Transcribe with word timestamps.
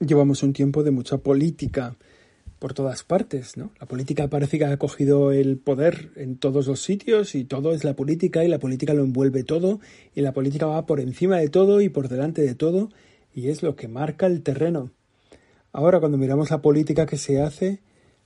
llevamos 0.00 0.42
un 0.42 0.52
tiempo 0.52 0.82
de 0.82 0.90
mucha 0.90 1.18
política 1.18 1.96
por 2.58 2.72
todas 2.74 3.02
partes, 3.02 3.56
¿no? 3.56 3.72
La 3.80 3.86
política 3.86 4.28
parece 4.28 4.58
que 4.58 4.64
ha 4.64 4.76
cogido 4.78 5.32
el 5.32 5.58
poder 5.58 6.10
en 6.16 6.38
todos 6.38 6.66
los 6.66 6.80
sitios 6.80 7.34
y 7.34 7.44
todo 7.44 7.72
es 7.72 7.84
la 7.84 7.94
política 7.94 8.44
y 8.44 8.48
la 8.48 8.58
política 8.58 8.94
lo 8.94 9.04
envuelve 9.04 9.44
todo 9.44 9.80
y 10.14 10.22
la 10.22 10.32
política 10.32 10.66
va 10.66 10.86
por 10.86 11.00
encima 11.00 11.36
de 11.38 11.48
todo 11.48 11.80
y 11.80 11.88
por 11.88 12.08
delante 12.08 12.42
de 12.42 12.54
todo 12.54 12.88
y 13.34 13.48
es 13.48 13.62
lo 13.62 13.76
que 13.76 13.88
marca 13.88 14.26
el 14.26 14.42
terreno. 14.42 14.90
Ahora 15.72 16.00
cuando 16.00 16.16
miramos 16.16 16.50
la 16.50 16.62
política 16.62 17.04
que 17.04 17.18
se 17.18 17.42
hace, 17.42 17.80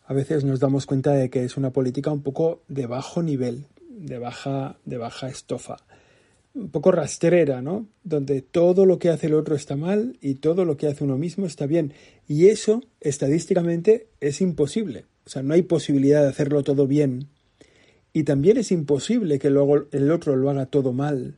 a 0.07 0.15
veces 0.15 0.45
nos 0.45 0.61
damos 0.61 0.87
cuenta 0.87 1.13
de 1.13 1.31
que 1.31 1.45
es 1.45 1.57
una 1.57 1.73
política 1.73 2.13
un 2.13 2.23
poco 2.23 2.63
de 2.69 2.87
bajo 2.87 3.23
nivel, 3.23 3.67
de 3.91 4.19
baja, 4.19 4.79
de 4.85 4.99
baja 4.99 5.29
estofa 5.29 5.79
un 6.55 6.71
poco 6.71 6.91
rastrera, 6.91 7.63
¿no? 7.63 7.87
Donde 8.03 8.43
todo 8.43 8.87
lo 8.87 8.99
que 8.99 9.11
hace 9.11 9.29
el 9.29 9.35
otro 9.35 9.55
está 9.55 9.77
mal 9.77 10.17
y 10.21 10.37
todo 10.37 10.65
lo 10.65 10.77
que 10.77 10.89
hace 10.89 11.05
uno 11.05 11.17
mismo 11.17 11.47
está 11.47 11.67
bien. 11.67 11.93
Y 12.27 12.49
eso, 12.49 12.83
estadísticamente, 13.01 14.09
es 14.21 14.41
imposible. 14.41 15.07
O 15.25 15.31
sea, 15.31 15.43
no 15.43 15.55
hay 15.55 15.63
posibilidad 15.63 16.23
de 16.23 16.29
hacerlo 16.29 16.63
todo 16.63 16.87
bien. 16.87 17.29
Y 18.13 18.25
también 18.25 18.57
es 18.57 18.73
imposible 18.73 19.39
que 19.39 19.51
luego 19.51 19.87
el 19.93 20.11
otro 20.11 20.35
lo 20.35 20.51
haga 20.51 20.67
todo 20.67 20.93
mal. 20.93 21.37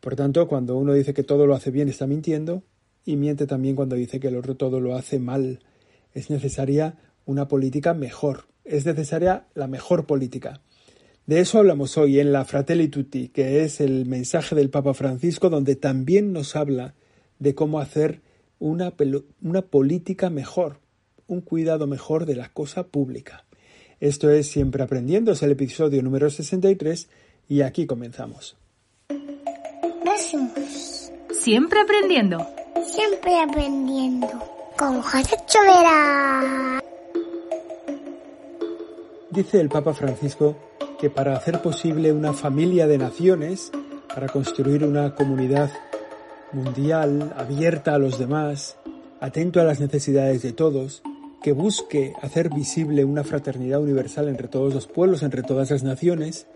Por 0.00 0.16
tanto, 0.16 0.48
cuando 0.48 0.76
uno 0.76 0.94
dice 0.94 1.12
que 1.12 1.24
todo 1.24 1.46
lo 1.46 1.54
hace 1.54 1.70
bien, 1.70 1.88
está 1.88 2.06
mintiendo, 2.06 2.62
y 3.04 3.16
miente 3.16 3.46
también 3.46 3.76
cuando 3.76 3.96
dice 3.96 4.20
que 4.20 4.28
el 4.28 4.36
otro 4.36 4.56
todo 4.56 4.80
lo 4.80 4.94
hace 4.94 5.18
mal. 5.18 5.60
Es 6.14 6.30
necesaria 6.30 6.96
una 7.26 7.48
política 7.48 7.94
mejor. 7.94 8.46
Es 8.64 8.86
necesaria 8.86 9.46
la 9.54 9.66
mejor 9.66 10.06
política. 10.06 10.60
De 11.28 11.40
eso 11.40 11.58
hablamos 11.58 11.98
hoy 11.98 12.20
en 12.20 12.32
la 12.32 12.46
Fratelli 12.46 12.88
Tutti, 12.88 13.28
que 13.28 13.62
es 13.62 13.82
el 13.82 14.06
mensaje 14.06 14.54
del 14.54 14.70
Papa 14.70 14.94
Francisco, 14.94 15.50
donde 15.50 15.76
también 15.76 16.32
nos 16.32 16.56
habla 16.56 16.94
de 17.38 17.54
cómo 17.54 17.80
hacer 17.80 18.22
una, 18.58 18.94
una 19.42 19.60
política 19.60 20.30
mejor, 20.30 20.80
un 21.26 21.42
cuidado 21.42 21.86
mejor 21.86 22.24
de 22.24 22.34
la 22.34 22.48
cosa 22.48 22.84
pública. 22.86 23.44
Esto 24.00 24.30
es 24.30 24.48
Siempre 24.48 24.82
Aprendiendo, 24.82 25.32
es 25.32 25.42
el 25.42 25.50
episodio 25.50 26.02
número 26.02 26.30
63 26.30 27.10
y 27.46 27.60
aquí 27.60 27.84
comenzamos. 27.84 28.56
Siempre 31.30 31.80
aprendiendo. 31.80 32.38
Siempre 32.86 33.38
aprendiendo. 33.38 34.28
Con 34.78 35.02
José 35.02 35.36
Chovera. 35.46 36.80
Dice 39.30 39.60
el 39.60 39.68
Papa 39.68 39.92
Francisco 39.92 40.56
que 40.98 41.10
para 41.10 41.36
hacer 41.36 41.62
posible 41.62 42.12
una 42.12 42.32
familia 42.32 42.86
de 42.86 42.98
naciones, 42.98 43.70
para 44.12 44.26
construir 44.28 44.84
una 44.84 45.14
comunidad 45.14 45.70
mundial 46.52 47.32
abierta 47.36 47.94
a 47.94 47.98
los 47.98 48.18
demás, 48.18 48.76
atento 49.20 49.60
a 49.60 49.64
las 49.64 49.80
necesidades 49.80 50.42
de 50.42 50.52
todos, 50.52 51.02
que 51.42 51.52
busque 51.52 52.14
hacer 52.20 52.50
visible 52.50 53.04
una 53.04 53.22
fraternidad 53.22 53.80
universal 53.80 54.28
entre 54.28 54.48
todos 54.48 54.74
los 54.74 54.88
pueblos, 54.88 55.22
entre 55.22 55.42
todas 55.42 55.70
las 55.70 55.84
naciones, 55.84 56.46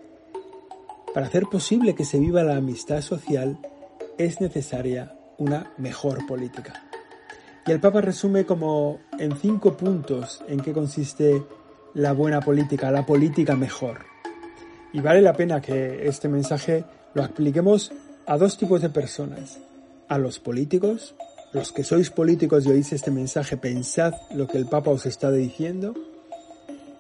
para 1.15 1.27
hacer 1.27 1.45
posible 1.45 1.95
que 1.95 2.05
se 2.05 2.19
viva 2.19 2.43
la 2.43 2.57
amistad 2.57 3.01
social, 3.01 3.59
es 4.19 4.41
necesaria 4.41 5.15
una 5.39 5.73
mejor 5.79 6.27
política. 6.27 6.85
Y 7.67 7.71
el 7.71 7.81
Papa 7.81 8.01
resume 8.01 8.45
como 8.45 8.99
en 9.19 9.37
cinco 9.37 9.77
puntos 9.77 10.43
en 10.49 10.61
qué 10.61 10.73
consiste 10.73 11.43
la 11.95 12.13
buena 12.13 12.41
política, 12.41 12.91
la 12.91 13.07
política 13.07 13.55
mejor. 13.55 14.12
Y 14.93 15.01
vale 15.01 15.23
la 15.23 15.33
pena 15.33 15.61
que 15.61 16.07
este 16.07 16.29
mensaje 16.29 16.85
lo 17.15 17.25
apliquemos 17.25 17.93
a 18.27 18.37
dos 18.37 18.59
tipos 18.59 18.83
de 18.83 18.91
personas. 18.91 19.59
A 20.09 20.19
los 20.19 20.39
políticos, 20.39 21.15
los 21.53 21.73
que 21.73 21.85
sois 21.85 22.11
políticos 22.11 22.67
y 22.67 22.71
oís 22.71 22.93
este 22.93 23.11
mensaje, 23.11 23.57
pensad 23.57 24.13
lo 24.35 24.47
que 24.47 24.59
el 24.59 24.67
Papa 24.67 24.91
os 24.91 25.07
está 25.07 25.31
diciendo. 25.31 25.95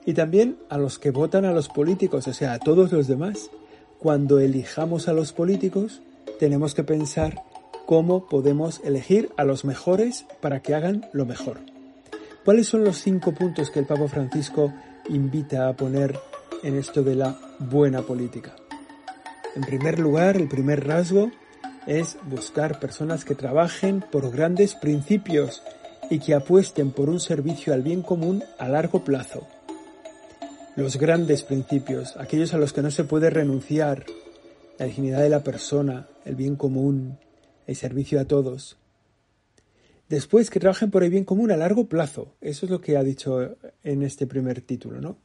Y 0.06 0.14
también 0.14 0.56
a 0.70 0.78
los 0.78 0.98
que 0.98 1.10
votan 1.10 1.44
a 1.44 1.52
los 1.52 1.68
políticos, 1.68 2.26
o 2.26 2.32
sea, 2.32 2.54
a 2.54 2.58
todos 2.58 2.92
los 2.92 3.06
demás. 3.06 3.50
Cuando 3.98 4.40
elijamos 4.40 5.06
a 5.08 5.12
los 5.12 5.32
políticos, 5.32 6.00
tenemos 6.38 6.74
que 6.74 6.84
pensar 6.84 7.42
cómo 7.86 8.26
podemos 8.26 8.80
elegir 8.84 9.30
a 9.36 9.44
los 9.44 9.64
mejores 9.64 10.26
para 10.40 10.60
que 10.60 10.74
hagan 10.74 11.06
lo 11.12 11.26
mejor. 11.26 11.58
¿Cuáles 12.44 12.66
son 12.66 12.84
los 12.84 12.96
cinco 12.96 13.32
puntos 13.32 13.70
que 13.70 13.80
el 13.80 13.86
Papa 13.86 14.08
Francisco 14.08 14.72
invita 15.08 15.68
a 15.68 15.76
poner 15.76 16.18
en 16.62 16.76
esto 16.76 17.02
de 17.02 17.16
la 17.16 17.38
buena 17.58 18.02
política. 18.02 18.54
En 19.54 19.62
primer 19.62 19.98
lugar, 19.98 20.36
el 20.36 20.48
primer 20.48 20.86
rasgo 20.86 21.30
es 21.86 22.16
buscar 22.24 22.80
personas 22.80 23.24
que 23.24 23.34
trabajen 23.34 24.04
por 24.10 24.30
grandes 24.30 24.74
principios 24.74 25.62
y 26.10 26.20
que 26.20 26.34
apuesten 26.34 26.90
por 26.90 27.08
un 27.08 27.20
servicio 27.20 27.72
al 27.74 27.82
bien 27.82 28.02
común 28.02 28.42
a 28.58 28.68
largo 28.68 29.04
plazo. 29.04 29.46
Los 30.76 30.96
grandes 30.96 31.42
principios, 31.42 32.16
aquellos 32.16 32.54
a 32.54 32.58
los 32.58 32.72
que 32.72 32.82
no 32.82 32.90
se 32.90 33.04
puede 33.04 33.28
renunciar, 33.30 34.06
la 34.78 34.86
dignidad 34.86 35.20
de 35.20 35.28
la 35.28 35.42
persona, 35.42 36.08
el 36.24 36.34
bien 36.34 36.56
común, 36.56 37.18
el 37.66 37.76
servicio 37.76 38.20
a 38.20 38.24
todos. 38.24 38.78
Después 40.08 40.50
que 40.50 40.60
trabajen 40.60 40.90
por 40.90 41.04
el 41.04 41.10
bien 41.10 41.24
común 41.24 41.50
a 41.50 41.56
largo 41.56 41.88
plazo. 41.88 42.34
Eso 42.40 42.66
es 42.66 42.70
lo 42.70 42.80
que 42.80 42.96
ha 42.96 43.02
dicho 43.02 43.56
en 43.82 44.02
este 44.02 44.26
primer 44.26 44.60
título, 44.60 45.00
¿no? 45.00 45.18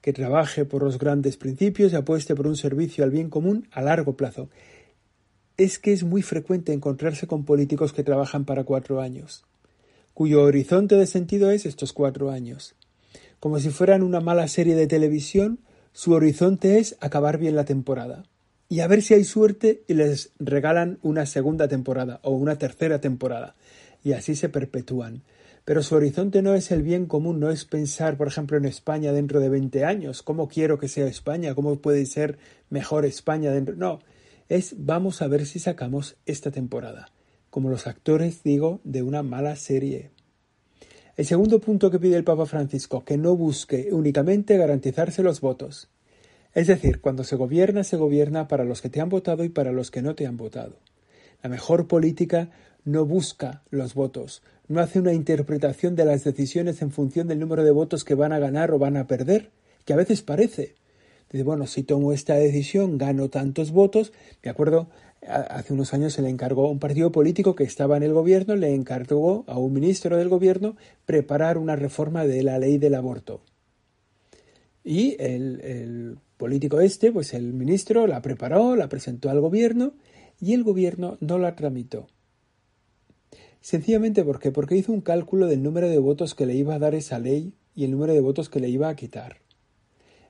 Que 0.00 0.12
trabaje 0.12 0.64
por 0.64 0.82
los 0.82 0.98
grandes 0.98 1.36
principios 1.36 1.92
y 1.92 1.96
apueste 1.96 2.34
por 2.34 2.46
un 2.46 2.56
servicio 2.56 3.04
al 3.04 3.10
bien 3.10 3.30
común 3.30 3.68
a 3.72 3.82
largo 3.82 4.16
plazo. 4.16 4.48
Es 5.56 5.78
que 5.78 5.92
es 5.92 6.04
muy 6.04 6.22
frecuente 6.22 6.72
encontrarse 6.72 7.26
con 7.26 7.44
políticos 7.44 7.92
que 7.92 8.04
trabajan 8.04 8.44
para 8.44 8.64
cuatro 8.64 9.00
años, 9.00 9.44
cuyo 10.14 10.42
horizonte 10.42 10.94
de 10.94 11.06
sentido 11.06 11.50
es 11.50 11.66
estos 11.66 11.92
cuatro 11.92 12.30
años. 12.30 12.74
Como 13.40 13.58
si 13.58 13.70
fueran 13.70 14.02
una 14.02 14.20
mala 14.20 14.48
serie 14.48 14.74
de 14.74 14.86
televisión, 14.86 15.60
su 15.92 16.12
horizonte 16.12 16.78
es 16.78 16.96
acabar 17.00 17.38
bien 17.38 17.56
la 17.56 17.64
temporada. 17.64 18.24
Y 18.68 18.80
a 18.80 18.86
ver 18.86 19.02
si 19.02 19.14
hay 19.14 19.24
suerte 19.24 19.82
y 19.88 19.94
les 19.94 20.30
regalan 20.38 20.98
una 21.02 21.24
segunda 21.24 21.68
temporada 21.68 22.20
o 22.22 22.32
una 22.32 22.56
tercera 22.56 23.00
temporada. 23.00 23.56
Y 24.02 24.12
así 24.12 24.34
se 24.34 24.48
perpetúan. 24.48 25.22
Pero 25.64 25.82
su 25.82 25.96
horizonte 25.96 26.40
no 26.40 26.54
es 26.54 26.70
el 26.70 26.82
bien 26.82 27.06
común, 27.06 27.40
no 27.40 27.50
es 27.50 27.64
pensar, 27.64 28.16
por 28.16 28.28
ejemplo, 28.28 28.56
en 28.56 28.64
España 28.64 29.12
dentro 29.12 29.38
de 29.38 29.50
20 29.50 29.84
años, 29.84 30.22
cómo 30.22 30.48
quiero 30.48 30.78
que 30.78 30.88
sea 30.88 31.06
España, 31.06 31.54
cómo 31.54 31.76
puede 31.76 32.06
ser 32.06 32.38
mejor 32.70 33.04
España 33.04 33.50
dentro. 33.50 33.76
No, 33.76 34.00
es 34.48 34.76
vamos 34.78 35.20
a 35.20 35.26
ver 35.26 35.44
si 35.44 35.58
sacamos 35.58 36.16
esta 36.24 36.50
temporada, 36.50 37.12
como 37.50 37.68
los 37.68 37.86
actores, 37.86 38.42
digo, 38.42 38.80
de 38.84 39.02
una 39.02 39.22
mala 39.22 39.56
serie. 39.56 40.10
El 41.18 41.26
segundo 41.26 41.60
punto 41.60 41.90
que 41.90 41.98
pide 41.98 42.16
el 42.16 42.24
Papa 42.24 42.46
Francisco, 42.46 43.04
que 43.04 43.18
no 43.18 43.36
busque 43.36 43.88
únicamente 43.90 44.56
garantizarse 44.56 45.22
los 45.22 45.40
votos. 45.40 45.90
Es 46.54 46.68
decir, 46.68 47.00
cuando 47.00 47.24
se 47.24 47.36
gobierna, 47.36 47.84
se 47.84 47.96
gobierna 47.96 48.48
para 48.48 48.64
los 48.64 48.80
que 48.80 48.88
te 48.88 49.00
han 49.00 49.08
votado 49.08 49.44
y 49.44 49.48
para 49.48 49.72
los 49.72 49.90
que 49.90 50.00
no 50.00 50.14
te 50.14 50.26
han 50.26 50.36
votado. 50.36 50.78
La 51.42 51.50
mejor 51.50 51.88
política 51.88 52.50
no 52.88 53.04
busca 53.04 53.62
los 53.70 53.94
votos, 53.94 54.42
no 54.66 54.80
hace 54.80 54.98
una 54.98 55.12
interpretación 55.12 55.94
de 55.94 56.06
las 56.06 56.24
decisiones 56.24 56.80
en 56.80 56.90
función 56.90 57.28
del 57.28 57.38
número 57.38 57.62
de 57.62 57.70
votos 57.70 58.02
que 58.02 58.14
van 58.14 58.32
a 58.32 58.38
ganar 58.38 58.70
o 58.70 58.78
van 58.78 58.96
a 58.96 59.06
perder, 59.06 59.50
que 59.84 59.92
a 59.92 59.96
veces 59.96 60.22
parece. 60.22 60.74
Dice, 61.30 61.44
bueno, 61.44 61.66
si 61.66 61.82
tomo 61.82 62.14
esta 62.14 62.34
decisión, 62.34 62.96
gano 62.96 63.28
tantos 63.28 63.70
votos. 63.72 64.12
Me 64.42 64.50
acuerdo, 64.50 64.88
hace 65.26 65.74
unos 65.74 65.92
años 65.92 66.14
se 66.14 66.22
le 66.22 66.30
encargó 66.30 66.66
a 66.66 66.70
un 66.70 66.78
partido 66.78 67.12
político 67.12 67.54
que 67.54 67.64
estaba 67.64 67.98
en 67.98 68.02
el 68.02 68.14
gobierno, 68.14 68.56
le 68.56 68.74
encargó 68.74 69.44
a 69.46 69.58
un 69.58 69.74
ministro 69.74 70.16
del 70.16 70.30
gobierno 70.30 70.76
preparar 71.04 71.58
una 71.58 71.76
reforma 71.76 72.24
de 72.24 72.42
la 72.42 72.58
ley 72.58 72.78
del 72.78 72.94
aborto. 72.94 73.42
Y 74.82 75.16
el, 75.18 75.60
el 75.60 76.18
político 76.38 76.80
este, 76.80 77.12
pues 77.12 77.34
el 77.34 77.52
ministro 77.52 78.06
la 78.06 78.22
preparó, 78.22 78.76
la 78.76 78.88
presentó 78.88 79.28
al 79.28 79.40
gobierno 79.40 79.92
y 80.40 80.54
el 80.54 80.64
gobierno 80.64 81.18
no 81.20 81.38
la 81.38 81.54
tramitó. 81.54 82.06
Sencillamente 83.68 84.24
porque 84.24 84.50
porque 84.50 84.76
hizo 84.76 84.94
un 84.94 85.02
cálculo 85.02 85.46
del 85.46 85.62
número 85.62 85.90
de 85.90 85.98
votos 85.98 86.34
que 86.34 86.46
le 86.46 86.54
iba 86.54 86.74
a 86.74 86.78
dar 86.78 86.94
esa 86.94 87.18
ley 87.18 87.52
y 87.74 87.84
el 87.84 87.90
número 87.90 88.14
de 88.14 88.22
votos 88.22 88.48
que 88.48 88.60
le 88.60 88.70
iba 88.70 88.88
a 88.88 88.96
quitar. 88.96 89.42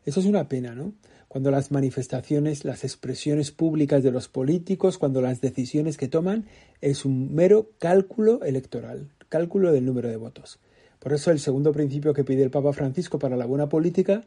Eso 0.05 0.19
es 0.19 0.27
una 0.27 0.49
pena, 0.49 0.75
¿no? 0.75 0.93
Cuando 1.29 1.53
las 1.53 1.71
manifestaciones, 1.71 2.65
las 2.65 2.83
expresiones 2.83 3.53
públicas 3.53 4.03
de 4.03 4.11
los 4.11 4.27
políticos, 4.27 4.99
cuando 4.99 5.21
las 5.21 5.41
decisiones 5.41 5.97
que 5.97 6.09
toman 6.09 6.47
es 6.81 7.05
un 7.05 7.33
mero 7.33 7.71
cálculo 7.79 8.43
electoral, 8.43 9.13
cálculo 9.29 9.71
del 9.71 9.87
número 9.87 10.09
de 10.09 10.17
votos. 10.17 10.59
Por 10.99 11.13
eso 11.13 11.31
el 11.31 11.39
segundo 11.39 11.71
principio 11.71 12.15
que 12.15 12.25
pide 12.25 12.43
el 12.43 12.51
Papa 12.51 12.73
Francisco 12.73 13.21
para 13.21 13.37
la 13.37 13.47
buena 13.47 13.69
política 13.69 14.25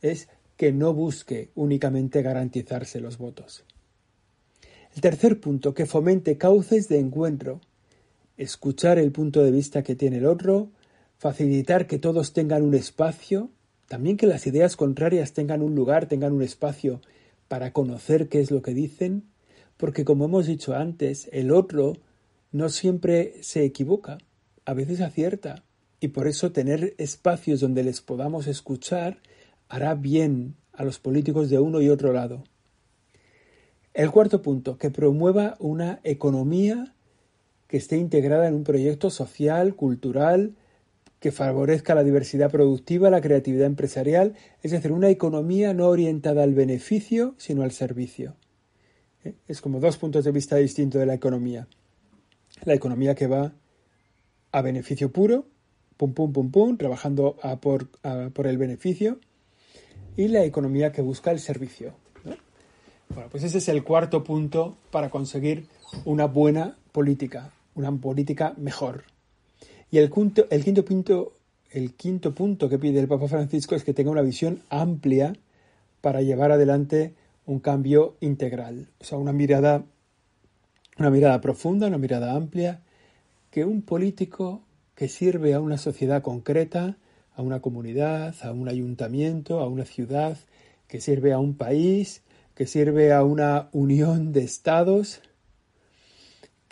es 0.00 0.28
que 0.56 0.70
no 0.70 0.94
busque 0.94 1.50
únicamente 1.56 2.22
garantizarse 2.22 3.00
los 3.00 3.18
votos. 3.18 3.64
El 4.94 5.00
tercer 5.00 5.40
punto, 5.40 5.74
que 5.74 5.86
fomente 5.86 6.38
cauces 6.38 6.86
de 6.86 7.00
encuentro 7.00 7.60
escuchar 8.36 8.98
el 8.98 9.12
punto 9.12 9.42
de 9.42 9.50
vista 9.50 9.82
que 9.82 9.94
tiene 9.94 10.18
el 10.18 10.26
otro, 10.26 10.70
facilitar 11.18 11.86
que 11.86 11.98
todos 11.98 12.32
tengan 12.32 12.62
un 12.62 12.74
espacio, 12.74 13.50
también 13.88 14.16
que 14.16 14.26
las 14.26 14.46
ideas 14.46 14.76
contrarias 14.76 15.32
tengan 15.32 15.62
un 15.62 15.74
lugar, 15.74 16.06
tengan 16.06 16.32
un 16.32 16.42
espacio 16.42 17.00
para 17.48 17.72
conocer 17.72 18.28
qué 18.28 18.40
es 18.40 18.50
lo 18.50 18.62
que 18.62 18.74
dicen, 18.74 19.24
porque 19.76 20.04
como 20.04 20.24
hemos 20.24 20.46
dicho 20.46 20.74
antes, 20.74 21.28
el 21.32 21.50
otro 21.50 21.94
no 22.52 22.68
siempre 22.68 23.34
se 23.42 23.64
equivoca. 23.64 24.18
a 24.66 24.72
veces 24.72 25.02
acierta 25.02 25.62
y 26.00 26.08
por 26.08 26.26
eso 26.26 26.52
tener 26.52 26.94
espacios 26.96 27.60
donde 27.60 27.82
les 27.82 28.00
podamos 28.00 28.46
escuchar 28.46 29.18
hará 29.68 29.94
bien 29.94 30.54
a 30.72 30.84
los 30.84 30.98
políticos 30.98 31.50
de 31.50 31.58
uno 31.58 31.82
y 31.82 31.90
otro 31.90 32.12
lado. 32.12 32.44
El 33.92 34.10
cuarto 34.10 34.40
punto, 34.40 34.78
que 34.78 34.90
promueva 34.90 35.56
una 35.58 36.00
economía 36.02 36.93
que 37.68 37.76
esté 37.76 37.96
integrada 37.96 38.48
en 38.48 38.54
un 38.54 38.64
proyecto 38.64 39.10
social, 39.10 39.74
cultural, 39.74 40.54
que 41.24 41.32
favorezca 41.32 41.94
la 41.94 42.04
diversidad 42.04 42.50
productiva, 42.50 43.08
la 43.08 43.22
creatividad 43.22 43.66
empresarial, 43.66 44.34
es 44.62 44.72
decir, 44.72 44.92
una 44.92 45.08
economía 45.08 45.72
no 45.72 45.88
orientada 45.88 46.42
al 46.42 46.52
beneficio, 46.52 47.34
sino 47.38 47.62
al 47.62 47.72
servicio. 47.72 48.36
¿Eh? 49.24 49.34
Es 49.48 49.62
como 49.62 49.80
dos 49.80 49.96
puntos 49.96 50.24
de 50.24 50.32
vista 50.32 50.56
distintos 50.56 51.00
de 51.00 51.06
la 51.06 51.14
economía. 51.14 51.66
La 52.64 52.74
economía 52.74 53.14
que 53.14 53.26
va 53.26 53.54
a 54.52 54.60
beneficio 54.60 55.10
puro, 55.10 55.46
pum, 55.96 56.12
pum, 56.12 56.32
pum, 56.32 56.50
pum, 56.50 56.76
trabajando 56.76 57.36
por, 57.60 57.88
por, 58.32 58.46
el 58.46 58.58
beneficio, 58.58 59.18
y 60.16 60.28
la 60.28 60.44
economía 60.44 60.92
que 60.92 61.00
busca 61.00 61.30
el 61.30 61.40
servicio. 61.40 61.94
Bueno, 63.08 63.30
pues 63.30 63.44
ese 63.44 63.58
es 63.58 63.68
el 63.68 63.82
cuarto 63.82 64.22
punto 64.22 64.76
para 64.90 65.08
conseguir 65.08 65.68
una 66.04 66.26
buena 66.26 66.76
política, 66.94 67.50
una 67.74 67.90
política 67.90 68.54
mejor. 68.56 69.02
Y 69.90 69.98
el, 69.98 70.12
quinto, 70.12 70.46
el, 70.48 70.62
quinto 70.62 70.84
punto, 70.84 71.32
el 71.70 71.94
quinto 71.94 72.32
punto 72.32 72.68
que 72.68 72.78
pide 72.78 73.00
el 73.00 73.08
Papa 73.08 73.26
Francisco 73.26 73.74
es 73.74 73.82
que 73.82 73.92
tenga 73.92 74.12
una 74.12 74.22
visión 74.22 74.62
amplia 74.70 75.32
para 76.00 76.22
llevar 76.22 76.52
adelante 76.52 77.14
un 77.46 77.58
cambio 77.58 78.14
integral, 78.20 78.86
o 79.00 79.04
sea, 79.04 79.18
una 79.18 79.32
mirada, 79.32 79.84
una 80.96 81.10
mirada 81.10 81.40
profunda, 81.40 81.88
una 81.88 81.98
mirada 81.98 82.32
amplia, 82.36 82.80
que 83.50 83.64
un 83.64 83.82
político 83.82 84.62
que 84.94 85.08
sirve 85.08 85.52
a 85.52 85.60
una 85.60 85.78
sociedad 85.78 86.22
concreta, 86.22 86.96
a 87.34 87.42
una 87.42 87.60
comunidad, 87.60 88.36
a 88.42 88.52
un 88.52 88.68
ayuntamiento, 88.68 89.58
a 89.58 89.66
una 89.66 89.84
ciudad, 89.84 90.38
que 90.86 91.00
sirve 91.00 91.32
a 91.32 91.40
un 91.40 91.56
país, 91.56 92.22
que 92.54 92.68
sirve 92.68 93.12
a 93.12 93.24
una 93.24 93.68
unión 93.72 94.32
de 94.32 94.44
estados, 94.44 95.20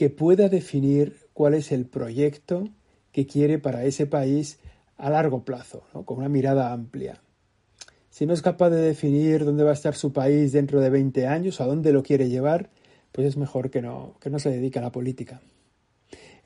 que 0.02 0.10
pueda 0.10 0.48
definir 0.48 1.28
cuál 1.32 1.54
es 1.54 1.70
el 1.70 1.86
proyecto 1.86 2.68
que 3.12 3.24
quiere 3.24 3.60
para 3.60 3.84
ese 3.84 4.04
país 4.04 4.58
a 4.96 5.10
largo 5.10 5.44
plazo, 5.44 5.84
con 6.06 6.18
una 6.18 6.28
mirada 6.28 6.72
amplia. 6.72 7.22
Si 8.10 8.26
no 8.26 8.34
es 8.34 8.42
capaz 8.42 8.70
de 8.70 8.80
definir 8.80 9.44
dónde 9.44 9.62
va 9.62 9.70
a 9.70 9.74
estar 9.74 9.94
su 9.94 10.12
país 10.12 10.50
dentro 10.50 10.80
de 10.80 10.90
20 10.90 11.28
años, 11.28 11.60
a 11.60 11.66
dónde 11.66 11.92
lo 11.92 12.02
quiere 12.02 12.28
llevar, 12.28 12.68
pues 13.12 13.28
es 13.28 13.36
mejor 13.36 13.70
que 13.70 13.80
no, 13.80 14.16
que 14.20 14.28
no 14.28 14.40
se 14.40 14.50
dedique 14.50 14.80
a 14.80 14.82
la 14.82 14.90
política. 14.90 15.40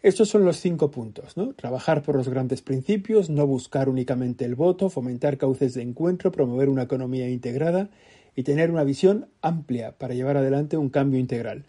Estos 0.02 0.28
son 0.28 0.44
los 0.44 0.58
cinco 0.58 0.90
puntos. 0.90 1.34
Trabajar 1.56 2.02
por 2.02 2.16
los 2.16 2.28
grandes 2.28 2.60
principios, 2.60 3.30
no 3.30 3.46
buscar 3.46 3.88
únicamente 3.88 4.44
el 4.44 4.54
voto, 4.54 4.90
fomentar 4.90 5.38
cauces 5.38 5.72
de 5.72 5.80
encuentro, 5.80 6.30
promover 6.30 6.68
una 6.68 6.82
economía 6.82 7.30
integrada 7.30 7.88
y 8.34 8.42
tener 8.42 8.70
una 8.70 8.84
visión 8.84 9.28
amplia 9.40 9.92
para 9.92 10.12
llevar 10.12 10.36
adelante 10.36 10.76
un 10.76 10.90
cambio 10.90 11.18
integral. 11.18 11.64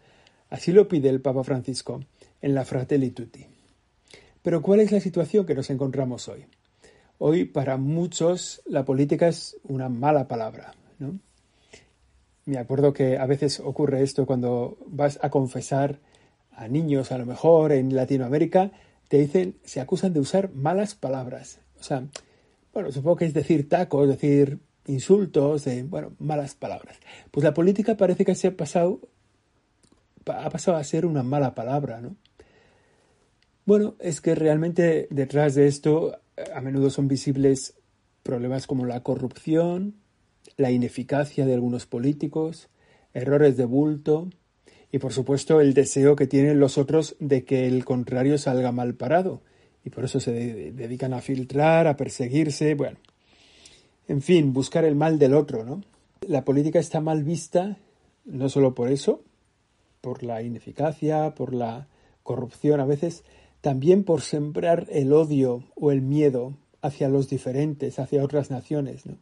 Así 0.49 0.71
lo 0.71 0.87
pide 0.87 1.09
el 1.09 1.21
Papa 1.21 1.43
Francisco 1.43 2.03
en 2.41 2.55
la 2.55 2.65
Fratelli 2.65 3.11
Tutti. 3.11 3.45
Pero 4.41 4.61
¿cuál 4.61 4.79
es 4.79 4.91
la 4.91 4.99
situación 4.99 5.45
que 5.45 5.55
nos 5.55 5.69
encontramos 5.69 6.27
hoy? 6.27 6.45
Hoy 7.17 7.45
para 7.45 7.77
muchos 7.77 8.61
la 8.65 8.85
política 8.85 9.27
es 9.27 9.57
una 9.63 9.89
mala 9.89 10.27
palabra. 10.27 10.73
¿no? 10.99 11.19
Me 12.45 12.57
acuerdo 12.57 12.93
que 12.93 13.17
a 13.17 13.25
veces 13.25 13.59
ocurre 13.59 14.03
esto 14.03 14.25
cuando 14.25 14.77
vas 14.85 15.19
a 15.21 15.29
confesar 15.29 15.99
a 16.51 16.67
niños, 16.67 17.11
a 17.11 17.17
lo 17.17 17.25
mejor 17.25 17.71
en 17.71 17.93
Latinoamérica, 17.93 18.71
te 19.09 19.17
dicen, 19.17 19.55
se 19.63 19.81
acusan 19.81 20.13
de 20.13 20.19
usar 20.19 20.53
malas 20.53 20.95
palabras. 20.95 21.59
O 21.79 21.83
sea, 21.83 22.05
bueno, 22.73 22.91
supongo 22.91 23.17
que 23.17 23.25
es 23.25 23.33
decir 23.33 23.67
tacos, 23.67 24.07
decir 24.07 24.59
insultos, 24.87 25.65
bueno, 25.85 26.13
malas 26.19 26.55
palabras. 26.55 26.97
Pues 27.31 27.43
la 27.43 27.53
política 27.53 27.97
parece 27.97 28.25
que 28.25 28.35
se 28.35 28.47
ha 28.47 28.55
pasado, 28.55 29.01
ha 30.29 30.49
pasado 30.49 30.77
a 30.77 30.83
ser 30.83 31.05
una 31.05 31.23
mala 31.23 31.55
palabra, 31.55 32.01
¿no? 32.01 32.15
Bueno, 33.65 33.95
es 33.99 34.21
que 34.21 34.33
realmente 34.33 35.07
detrás 35.09 35.55
de 35.55 35.67
esto 35.67 36.17
a 36.53 36.61
menudo 36.61 36.89
son 36.89 37.07
visibles 37.07 37.75
problemas 38.23 38.65
como 38.67 38.85
la 38.85 39.03
corrupción, 39.03 39.95
la 40.55 40.71
ineficacia 40.71 41.45
de 41.45 41.53
algunos 41.53 41.85
políticos, 41.85 42.69
errores 43.13 43.57
de 43.57 43.65
bulto 43.65 44.29
y 44.91 44.99
por 44.99 45.11
supuesto 45.11 45.59
el 45.59 45.73
deseo 45.73 46.15
que 46.15 46.27
tienen 46.27 46.59
los 46.59 46.77
otros 46.77 47.15
de 47.19 47.43
que 47.43 47.67
el 47.67 47.83
contrario 47.83 48.37
salga 48.37 48.71
mal 48.71 48.95
parado 48.95 49.41
y 49.83 49.89
por 49.89 50.05
eso 50.05 50.19
se 50.19 50.31
dedican 50.71 51.13
a 51.13 51.21
filtrar, 51.21 51.87
a 51.87 51.97
perseguirse, 51.97 52.73
bueno, 52.75 52.97
en 54.07 54.21
fin, 54.21 54.53
buscar 54.53 54.85
el 54.85 54.95
mal 54.95 55.19
del 55.19 55.33
otro, 55.33 55.65
¿no? 55.65 55.83
La 56.27 56.45
política 56.45 56.79
está 56.79 57.01
mal 57.01 57.23
vista 57.23 57.77
no 58.25 58.49
solo 58.49 58.75
por 58.75 58.89
eso, 58.89 59.23
por 60.01 60.23
la 60.23 60.41
ineficacia, 60.41 61.33
por 61.35 61.53
la 61.53 61.87
corrupción 62.23 62.79
a 62.79 62.85
veces, 62.85 63.23
también 63.61 64.03
por 64.03 64.21
sembrar 64.21 64.87
el 64.89 65.13
odio 65.13 65.63
o 65.75 65.91
el 65.91 66.01
miedo 66.01 66.53
hacia 66.81 67.09
los 67.09 67.29
diferentes, 67.29 67.99
hacia 67.99 68.23
otras 68.23 68.51
naciones. 68.51 69.05
¿no? 69.05 69.17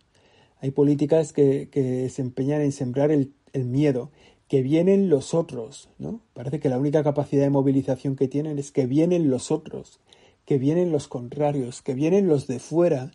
Hay 0.59 0.71
políticas 0.71 1.33
que, 1.33 2.09
se 2.11 2.21
empeñan 2.21 2.61
en 2.61 2.71
sembrar 2.71 3.11
el, 3.11 3.33
el, 3.53 3.65
miedo, 3.65 4.11
que 4.47 4.61
vienen 4.61 5.09
los 5.09 5.33
otros. 5.33 5.89
¿no? 5.97 6.21
Parece 6.33 6.59
que 6.59 6.69
la 6.69 6.79
única 6.79 7.03
capacidad 7.03 7.43
de 7.43 7.49
movilización 7.49 8.15
que 8.15 8.27
tienen 8.27 8.59
es 8.59 8.71
que 8.71 8.85
vienen 8.85 9.29
los 9.29 9.51
otros, 9.51 9.99
que 10.45 10.57
vienen 10.57 10.91
los 10.91 11.07
contrarios, 11.07 11.81
que 11.81 11.93
vienen 11.93 12.27
los 12.27 12.47
de 12.47 12.59
fuera, 12.59 13.11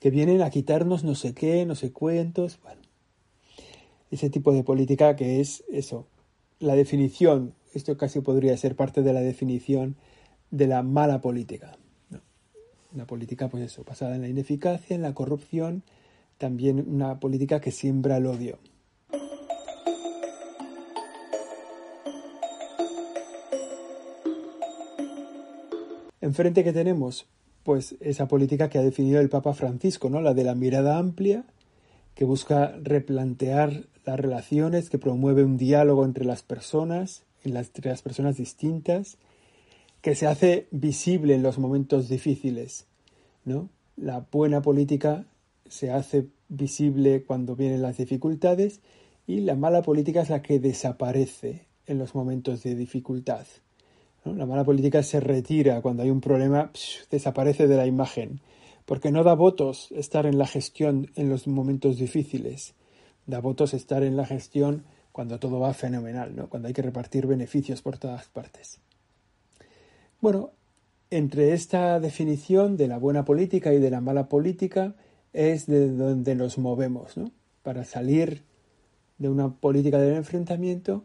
que 0.00 0.10
vienen 0.10 0.42
a 0.42 0.50
quitarnos 0.50 1.04
no 1.04 1.14
sé 1.14 1.32
qué, 1.32 1.64
no 1.64 1.76
sé 1.76 1.92
cuentos. 1.92 2.58
Bueno, 2.62 2.80
ese 4.10 4.30
tipo 4.30 4.52
de 4.52 4.64
política 4.64 5.16
que 5.16 5.40
es 5.40 5.64
eso, 5.70 6.06
la 6.62 6.76
definición, 6.76 7.54
esto 7.74 7.96
casi 7.96 8.20
podría 8.20 8.56
ser 8.56 8.76
parte 8.76 9.02
de 9.02 9.12
la 9.12 9.20
definición 9.20 9.96
de 10.50 10.68
la 10.68 10.82
mala 10.82 11.20
política. 11.20 11.76
Una 12.94 13.06
política, 13.06 13.48
pues 13.48 13.64
eso, 13.64 13.84
basada 13.84 14.14
en 14.14 14.22
la 14.22 14.28
ineficacia, 14.28 14.94
en 14.94 15.02
la 15.02 15.12
corrupción, 15.12 15.82
también 16.38 16.84
una 16.86 17.18
política 17.18 17.60
que 17.60 17.72
siembra 17.72 18.18
el 18.18 18.26
odio. 18.26 18.58
Enfrente 26.20 26.62
que 26.62 26.72
tenemos, 26.72 27.26
pues 27.64 27.96
esa 28.00 28.28
política 28.28 28.68
que 28.68 28.78
ha 28.78 28.82
definido 28.82 29.20
el 29.20 29.28
Papa 29.28 29.52
Francisco, 29.52 30.08
¿no? 30.10 30.20
La 30.20 30.34
de 30.34 30.44
la 30.44 30.54
mirada 30.54 30.98
amplia, 30.98 31.44
que 32.14 32.24
busca 32.24 32.76
replantear 32.82 33.86
las 34.04 34.18
relaciones, 34.18 34.90
que 34.90 34.98
promueve 34.98 35.44
un 35.44 35.56
diálogo 35.56 36.04
entre 36.04 36.24
las 36.24 36.42
personas, 36.42 37.24
entre 37.44 37.90
las 37.90 38.02
personas 38.02 38.36
distintas, 38.36 39.18
que 40.00 40.14
se 40.14 40.26
hace 40.26 40.66
visible 40.70 41.34
en 41.34 41.42
los 41.42 41.58
momentos 41.58 42.08
difíciles, 42.08 42.86
¿no? 43.44 43.68
La 43.96 44.26
buena 44.30 44.62
política 44.62 45.26
se 45.68 45.90
hace 45.90 46.26
visible 46.48 47.24
cuando 47.24 47.56
vienen 47.56 47.82
las 47.82 47.96
dificultades 47.96 48.80
y 49.26 49.40
la 49.40 49.54
mala 49.54 49.82
política 49.82 50.22
es 50.22 50.30
la 50.30 50.42
que 50.42 50.58
desaparece 50.58 51.66
en 51.86 51.98
los 51.98 52.14
momentos 52.14 52.62
de 52.62 52.74
dificultad. 52.74 53.46
La 54.24 54.46
mala 54.46 54.64
política 54.64 55.02
se 55.02 55.20
retira 55.20 55.80
cuando 55.82 56.02
hay 56.02 56.10
un 56.10 56.20
problema, 56.20 56.70
desaparece 57.10 57.66
de 57.66 57.76
la 57.76 57.86
imagen, 57.86 58.40
porque 58.84 59.10
no 59.10 59.24
da 59.24 59.34
votos 59.34 59.90
estar 59.92 60.26
en 60.26 60.38
la 60.38 60.46
gestión 60.46 61.10
en 61.16 61.28
los 61.28 61.46
momentos 61.46 61.96
difíciles, 61.96 62.74
da 63.26 63.40
votos 63.40 63.74
estar 63.74 64.02
en 64.02 64.16
la 64.16 64.26
gestión 64.26 64.84
cuando 65.12 65.38
todo 65.38 65.60
va 65.60 65.74
fenomenal, 65.74 66.34
¿no? 66.34 66.48
cuando 66.48 66.68
hay 66.68 66.74
que 66.74 66.82
repartir 66.82 67.26
beneficios 67.26 67.82
por 67.82 67.98
todas 67.98 68.26
partes. 68.28 68.80
Bueno, 70.20 70.52
entre 71.10 71.52
esta 71.52 72.00
definición 72.00 72.76
de 72.76 72.88
la 72.88 72.98
buena 72.98 73.24
política 73.24 73.74
y 73.74 73.78
de 73.78 73.90
la 73.90 74.00
mala 74.00 74.28
política 74.28 74.94
es 75.32 75.66
de 75.66 75.90
donde 75.90 76.34
nos 76.34 76.58
movemos, 76.58 77.16
¿no? 77.16 77.32
Para 77.62 77.84
salir 77.84 78.44
de 79.18 79.28
una 79.28 79.52
política 79.54 79.98
del 79.98 80.16
enfrentamiento 80.16 81.04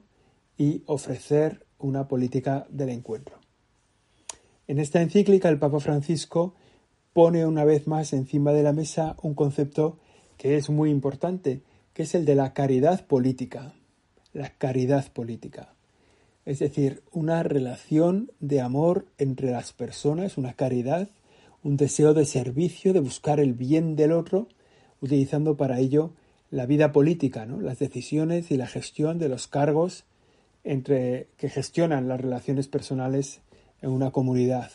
y 0.57 0.83
ofrecer 0.85 1.65
una 1.77 2.07
política 2.07 2.65
del 2.69 2.89
encuentro. 2.89 3.39
En 4.67 4.79
esta 4.79 5.01
encíclica 5.01 5.49
el 5.49 5.59
Papa 5.59 5.79
Francisco 5.79 6.55
pone 7.13 7.45
una 7.45 7.65
vez 7.65 7.87
más 7.87 8.13
encima 8.13 8.53
de 8.53 8.63
la 8.63 8.73
mesa 8.73 9.15
un 9.21 9.33
concepto 9.33 9.97
que 10.37 10.55
es 10.55 10.69
muy 10.69 10.89
importante, 10.89 11.63
que 11.97 12.03
es 12.03 12.13
el 12.13 12.25
de 12.25 12.35
la 12.35 12.53
caridad 12.53 13.07
política. 13.07 13.73
La 14.33 14.51
caridad 14.51 15.11
política 15.11 15.73
es 16.47 16.59
decir, 16.59 17.03
una 17.11 17.43
relación 17.43 18.31
de 18.39 18.61
amor 18.61 19.05
entre 19.17 19.51
las 19.51 19.73
personas, 19.73 20.37
una 20.37 20.53
caridad, 20.53 21.09
un 21.61 21.75
deseo 21.75 22.13
de 22.13 22.23
servicio, 22.23 22.93
de 22.93 23.01
buscar 23.01 23.41
el 23.41 23.51
bien 23.51 23.97
del 23.97 24.13
otro, 24.13 24.47
utilizando 25.01 25.57
para 25.57 25.79
ello 25.79 26.13
la 26.49 26.65
vida 26.65 26.93
política, 26.93 27.45
¿no? 27.45 27.59
las 27.59 27.79
decisiones 27.79 28.49
y 28.49 28.55
la 28.55 28.65
gestión 28.65 29.19
de 29.19 29.27
los 29.27 29.49
cargos 29.49 30.05
entre 30.63 31.27
que 31.35 31.49
gestionan 31.49 32.07
las 32.07 32.21
relaciones 32.21 32.69
personales 32.69 33.41
en 33.81 33.89
una 33.89 34.11
comunidad. 34.11 34.71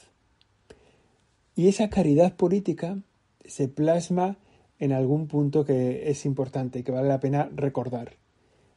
Y 1.56 1.68
esa 1.68 1.88
caridad 1.88 2.36
política 2.36 2.98
se 3.46 3.68
plasma 3.68 4.36
en 4.82 4.90
algún 4.90 5.28
punto 5.28 5.64
que 5.64 6.10
es 6.10 6.26
importante 6.26 6.80
y 6.80 6.82
que 6.82 6.90
vale 6.90 7.06
la 7.06 7.20
pena 7.20 7.48
recordar. 7.54 8.14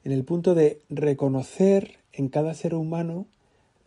En 0.03 0.11
el 0.11 0.23
punto 0.23 0.53
de 0.53 0.83
reconocer 0.87 1.97
en 2.13 2.29
cada 2.29 2.53
ser 2.53 2.75
humano 2.75 3.25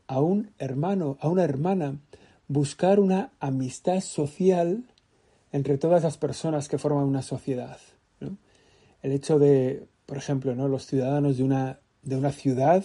a 0.09 0.21
un 0.21 0.51
hermano, 0.59 1.17
a 1.21 1.29
una 1.29 1.45
hermana, 1.45 2.01
buscar 2.49 2.99
una 2.99 3.31
amistad 3.39 4.01
social 4.01 4.83
entre 5.53 5.79
todas 5.79 6.03
las 6.03 6.19
personas 6.19 6.69
que 6.69 6.77
forman 6.77 7.05
una 7.05 7.23
sociedad. 7.23 7.79
El 9.01 9.13
hecho 9.13 9.39
de, 9.39 9.87
por 10.05 10.17
ejemplo, 10.17 10.53
los 10.67 10.87
ciudadanos 10.87 11.37
de 11.37 11.45
una, 11.45 11.79
de 12.03 12.17
una 12.17 12.33
ciudad 12.33 12.85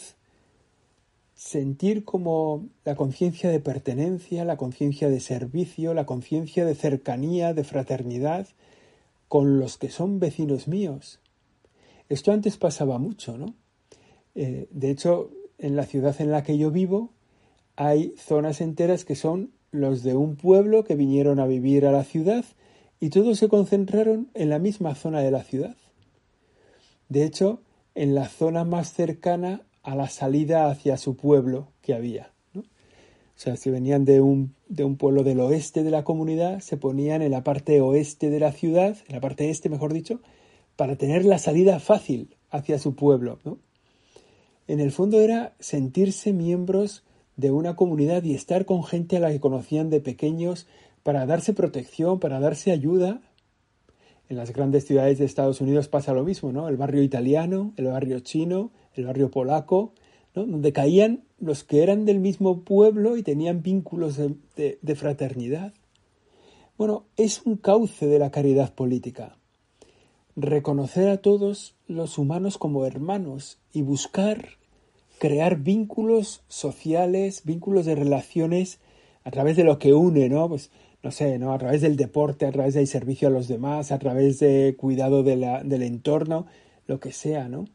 sentir 1.34 2.06
como 2.06 2.68
la 2.86 2.94
conciencia 2.94 3.50
de 3.50 3.60
pertenencia, 3.60 4.46
la 4.46 4.58
conciencia 4.58 5.10
de 5.10 5.20
servicio, 5.20 5.96
la 5.96 6.06
conciencia 6.06 6.66
de 6.66 6.76
cercanía, 6.76 7.56
de 7.56 7.64
fraternidad 7.64 8.48
con 9.34 9.58
los 9.58 9.80
que 9.80 9.90
son 9.90 10.20
vecinos 10.20 10.68
míos. 10.68 11.20
Esto 12.08 12.32
antes 12.32 12.58
pasaba 12.58 13.00
mucho, 13.00 13.36
¿no? 13.36 13.56
Eh, 14.36 14.68
de 14.70 14.92
hecho, 14.92 15.32
en 15.58 15.76
la 15.76 15.88
ciudad 15.88 16.22
en 16.22 16.30
la 16.30 16.44
que 16.44 16.60
yo 16.60 16.70
vivo 16.70 17.10
hay 17.76 18.14
zonas 18.16 18.62
enteras 18.62 19.06
que 19.06 19.16
son 19.16 19.52
los 19.72 20.04
de 20.04 20.14
un 20.14 20.36
pueblo 20.36 20.84
que 20.84 20.94
vinieron 20.96 21.40
a 21.40 21.48
vivir 21.48 21.88
a 21.88 21.92
la 21.92 22.04
ciudad 22.04 22.46
y 23.00 23.10
todos 23.10 23.40
se 23.40 23.50
concentraron 23.50 24.30
en 24.36 24.52
la 24.52 24.60
misma 24.60 24.94
zona 24.94 25.22
de 25.22 25.32
la 25.32 25.42
ciudad. 25.42 25.78
De 27.10 27.24
hecho, 27.24 27.64
en 27.96 28.14
la 28.14 28.30
zona 28.30 28.66
más 28.66 28.94
cercana 28.94 29.64
a 29.82 29.96
la 29.96 30.10
salida 30.10 30.70
hacia 30.70 30.96
su 30.98 31.18
pueblo 31.18 31.72
que 31.82 31.96
había. 31.96 32.33
Sea, 33.44 33.58
si 33.58 33.70
venían 33.70 34.06
de 34.06 34.22
un, 34.22 34.56
de 34.70 34.86
un 34.86 34.96
pueblo 34.96 35.24
del 35.24 35.42
oeste 35.42 35.84
de 35.84 35.92
la 35.92 36.06
comunidad, 36.06 36.62
se 36.62 36.78
ponían 36.78 37.22
en 37.22 37.32
la 37.32 37.44
parte 37.44 37.82
oeste 37.82 38.30
de 38.30 38.40
la 38.40 38.54
ciudad, 38.54 38.96
en 39.08 39.16
la 39.16 39.20
parte 39.20 39.50
este, 39.50 39.68
mejor 39.70 39.92
dicho, 39.92 40.22
para 40.78 40.96
tener 40.96 41.26
la 41.26 41.38
salida 41.38 41.80
fácil 41.80 42.38
hacia 42.50 42.80
su 42.80 42.96
pueblo. 42.96 43.40
¿no? 43.44 43.58
En 44.68 44.80
el 44.80 44.92
fondo 44.92 45.20
era 45.20 45.56
sentirse 45.60 46.32
miembros 46.32 47.04
de 47.36 47.52
una 47.52 47.76
comunidad 47.76 48.24
y 48.24 48.34
estar 48.34 48.66
con 48.66 48.84
gente 48.84 49.18
a 49.18 49.20
la 49.20 49.30
que 49.30 49.42
conocían 49.42 49.90
de 49.90 50.00
pequeños 50.00 50.68
para 51.04 51.26
darse 51.26 51.54
protección, 51.54 52.22
para 52.22 52.40
darse 52.40 52.72
ayuda. 52.72 53.22
En 54.30 54.38
las 54.38 54.54
grandes 54.54 54.86
ciudades 54.86 55.20
de 55.20 55.26
Estados 55.26 55.60
Unidos 55.60 55.90
pasa 55.90 56.14
lo 56.14 56.24
mismo, 56.24 56.54
¿no? 56.54 56.70
El 56.70 56.78
barrio 56.78 57.04
italiano, 57.04 57.74
el 57.76 57.88
barrio 57.88 58.22
chino, 58.22 58.72
el 58.94 59.06
barrio 59.06 59.30
polaco, 59.30 59.94
donde 60.34 60.74
caían 60.74 61.24
los 61.40 61.64
que 61.64 61.84
eran 61.84 62.06
del 62.06 62.20
mismo 62.20 62.62
pueblo 62.62 63.18
y 63.18 63.24
tenían 63.24 63.62
vínculos 63.62 64.18
de, 64.18 64.80
de 64.82 64.96
fraternidad. 64.96 65.74
Bueno, 66.78 67.06
es 67.18 67.42
un 67.46 67.58
cauce 67.58 68.08
de 68.08 68.20
la 68.20 68.32
caridad 68.32 68.74
política. 68.74 69.38
Reconocer 70.36 71.10
a 71.10 71.18
todos 71.18 71.76
los 71.88 72.18
humanos 72.18 72.58
como 72.58 72.86
hermanos 72.86 73.60
y 73.72 73.84
buscar 73.84 74.58
crear 75.20 75.58
vínculos 75.60 76.44
sociales, 76.48 77.44
vínculos 77.46 77.86
de 77.86 77.96
relaciones 77.96 78.80
a 79.24 79.32
través 79.32 79.56
de 79.56 79.64
lo 79.64 79.80
que 79.80 79.94
une, 79.94 80.28
¿no? 80.30 80.50
Pues 80.50 80.72
no 81.04 81.12
sé, 81.12 81.38
¿no? 81.38 81.54
A 81.54 81.58
través 81.58 81.82
del 81.82 81.96
deporte, 81.96 82.46
a 82.46 82.52
través 82.52 82.74
del 82.74 82.88
servicio 82.88 83.28
a 83.28 83.32
los 83.32 83.48
demás, 83.48 83.92
a 83.92 84.00
través 84.00 84.40
de 84.40 84.76
cuidado 84.78 85.22
de 85.22 85.36
la, 85.36 85.64
del 85.64 85.84
entorno, 85.84 86.46
lo 86.88 87.00
que 87.00 87.12
sea, 87.12 87.48
¿no? 87.48 87.66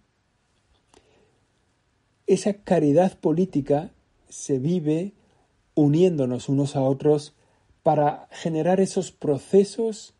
Esa 2.29 2.53
caridad 2.53 3.19
política 3.19 3.91
se 4.29 4.59
vive 4.59 5.15
uniéndonos 5.75 6.49
unos 6.49 6.77
a 6.77 6.83
otros 6.83 7.35
para 7.83 8.29
generar 8.31 8.81
esos 8.81 9.13
procesos 9.13 10.15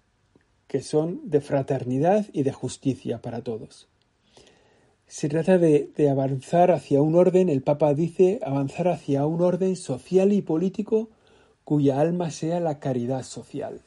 que 0.67 0.81
son 0.83 1.21
de 1.25 1.41
fraternidad 1.41 2.27
y 2.33 2.43
de 2.43 2.53
justicia 2.53 3.21
para 3.21 3.43
todos. 3.43 3.89
Se 5.07 5.29
trata 5.29 5.59
de, 5.59 5.91
avanzar 6.11 6.71
hacia 6.71 7.03
un 7.03 7.15
orden, 7.15 7.49
el 7.49 7.63
Papa 7.63 7.95
dice, 7.95 8.41
avanzar 8.43 8.89
hacia 8.89 9.27
un 9.27 9.43
orden 9.43 9.77
social 9.77 10.33
y 10.33 10.43
político 10.43 11.11
cuya 11.65 12.01
alma 12.01 12.31
sea 12.31 12.61
la 12.61 12.79
caridad 12.79 13.23
social. 13.23 13.83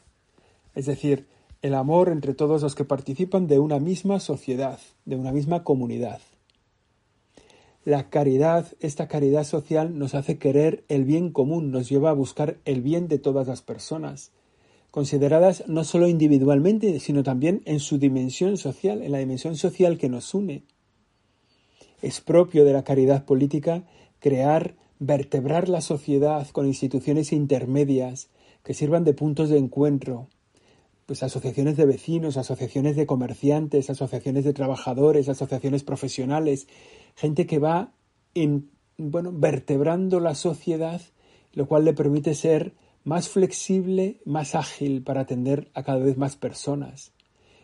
Es 0.76 0.86
decir, 0.86 1.28
el 1.62 1.74
amor 1.74 2.10
entre 2.10 2.34
todos 2.34 2.62
los 2.62 2.76
que 2.76 2.86
participan 2.86 3.48
de 3.48 3.60
una 3.60 3.80
misma 3.80 4.20
sociedad, 4.20 4.80
de 5.06 5.16
una 5.16 5.32
misma 5.32 5.64
comunidad. 5.64 6.22
La 7.84 8.10
caridad, 8.12 8.68
esta 8.80 9.08
caridad 9.08 9.44
social 9.44 9.98
nos 9.98 10.14
hace 10.14 10.38
querer 10.38 10.84
el 10.88 11.04
bien 11.04 11.32
común, 11.32 11.72
nos 11.72 11.90
lleva 11.90 12.12
a 12.12 12.14
buscar 12.14 12.58
el 12.64 12.82
bien 12.82 13.08
de 13.08 13.18
todas 13.18 13.48
las 13.48 13.64
personas, 13.64 14.32
consideradas 14.92 15.64
no 15.68 15.84
solo 15.84 16.08
individualmente, 16.08 17.00
sino 17.00 17.24
también 17.24 17.64
en 17.66 17.80
su 17.80 17.98
dimensión 17.98 18.58
social, 18.58 19.02
en 19.02 19.12
la 19.12 19.18
dimensión 19.18 19.56
social 19.56 19.98
que 19.98 20.10
nos 20.10 20.36
une. 20.36 20.64
Es 22.04 22.22
propio 22.22 22.66
de 22.66 22.74
la 22.74 22.84
caridad 22.84 23.26
política 23.26 23.84
crear, 24.20 24.76
vertebrar 25.00 25.68
la 25.68 25.82
sociedad 25.82 26.48
con 26.50 26.68
instituciones 26.68 27.32
intermedias 27.32 28.30
que 28.64 28.76
sirvan 28.76 29.04
de 29.06 29.16
puntos 29.16 29.50
de 29.50 29.58
encuentro, 29.58 30.28
pues 31.08 31.24
asociaciones 31.24 31.78
de 31.78 31.86
vecinos, 31.86 32.38
asociaciones 32.38 32.96
de 32.96 33.08
comerciantes, 33.08 33.90
asociaciones 33.90 34.44
de 34.46 34.54
trabajadores, 34.54 35.30
asociaciones 35.30 35.84
profesionales, 35.84 36.68
gente 37.16 37.46
que 37.46 37.60
va 37.60 37.94
en, 38.34 38.70
bueno, 38.98 39.32
vertebrando 39.34 40.20
la 40.20 40.36
sociedad, 40.36 41.02
lo 41.54 41.68
cual 41.68 41.86
le 41.86 41.94
permite 41.94 42.36
ser 42.36 42.74
más 43.04 43.30
flexible, 43.30 44.22
más 44.26 44.56
ágil 44.56 45.04
para 45.04 45.22
atender 45.22 45.70
a 45.74 45.84
cada 45.84 46.00
vez 46.00 46.18
más 46.18 46.36
personas. 46.36 47.12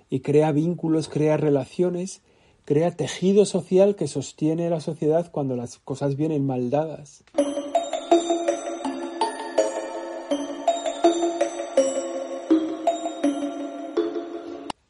Y 0.09 0.21
crea 0.21 0.51
vínculos, 0.51 1.09
crea 1.09 1.37
relaciones, 1.37 2.21
crea 2.65 2.91
tejido 2.91 3.45
social 3.45 3.95
que 3.95 4.07
sostiene 4.07 4.69
la 4.69 4.79
sociedad 4.79 5.31
cuando 5.31 5.55
las 5.55 5.77
cosas 5.79 6.15
vienen 6.15 6.45
mal 6.45 6.69
dadas. 6.69 7.23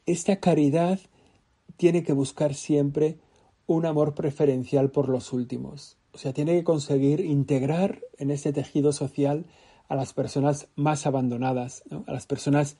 Esta 0.05 0.37
caridad 0.37 0.99
tiene 1.75 2.03
que 2.03 2.13
buscar 2.13 2.55
siempre 2.55 3.17
un 3.67 3.85
amor 3.85 4.15
preferencial 4.15 4.89
por 4.89 5.09
los 5.09 5.33
últimos. 5.33 5.97
O 6.13 6.17
sea, 6.17 6.33
tiene 6.33 6.53
que 6.53 6.63
conseguir 6.63 7.19
integrar 7.19 8.01
en 8.17 8.31
ese 8.31 8.53
tejido 8.53 8.91
social 8.93 9.45
a 9.87 9.95
las 9.95 10.13
personas 10.13 10.67
más 10.75 11.05
abandonadas, 11.05 11.83
a 12.07 12.11
las 12.11 12.25
personas 12.25 12.77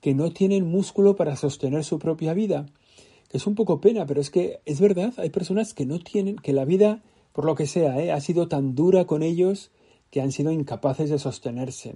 que 0.00 0.14
no 0.14 0.32
tienen 0.32 0.66
músculo 0.66 1.16
para 1.16 1.36
sostener 1.36 1.84
su 1.84 1.98
propia 1.98 2.34
vida. 2.34 2.66
Que 3.28 3.36
es 3.36 3.46
un 3.46 3.54
poco 3.54 3.80
pena, 3.80 4.06
pero 4.06 4.20
es 4.20 4.30
que 4.30 4.60
es 4.64 4.80
verdad, 4.80 5.12
hay 5.18 5.30
personas 5.30 5.74
que 5.74 5.84
no 5.84 5.98
tienen, 5.98 6.36
que 6.36 6.52
la 6.52 6.64
vida, 6.64 7.02
por 7.32 7.44
lo 7.44 7.54
que 7.54 7.66
sea, 7.66 8.00
¿eh? 8.02 8.10
ha 8.10 8.20
sido 8.20 8.48
tan 8.48 8.74
dura 8.74 9.06
con 9.06 9.22
ellos 9.22 9.70
que 10.10 10.22
han 10.22 10.32
sido 10.32 10.50
incapaces 10.50 11.10
de 11.10 11.18
sostenerse, 11.18 11.92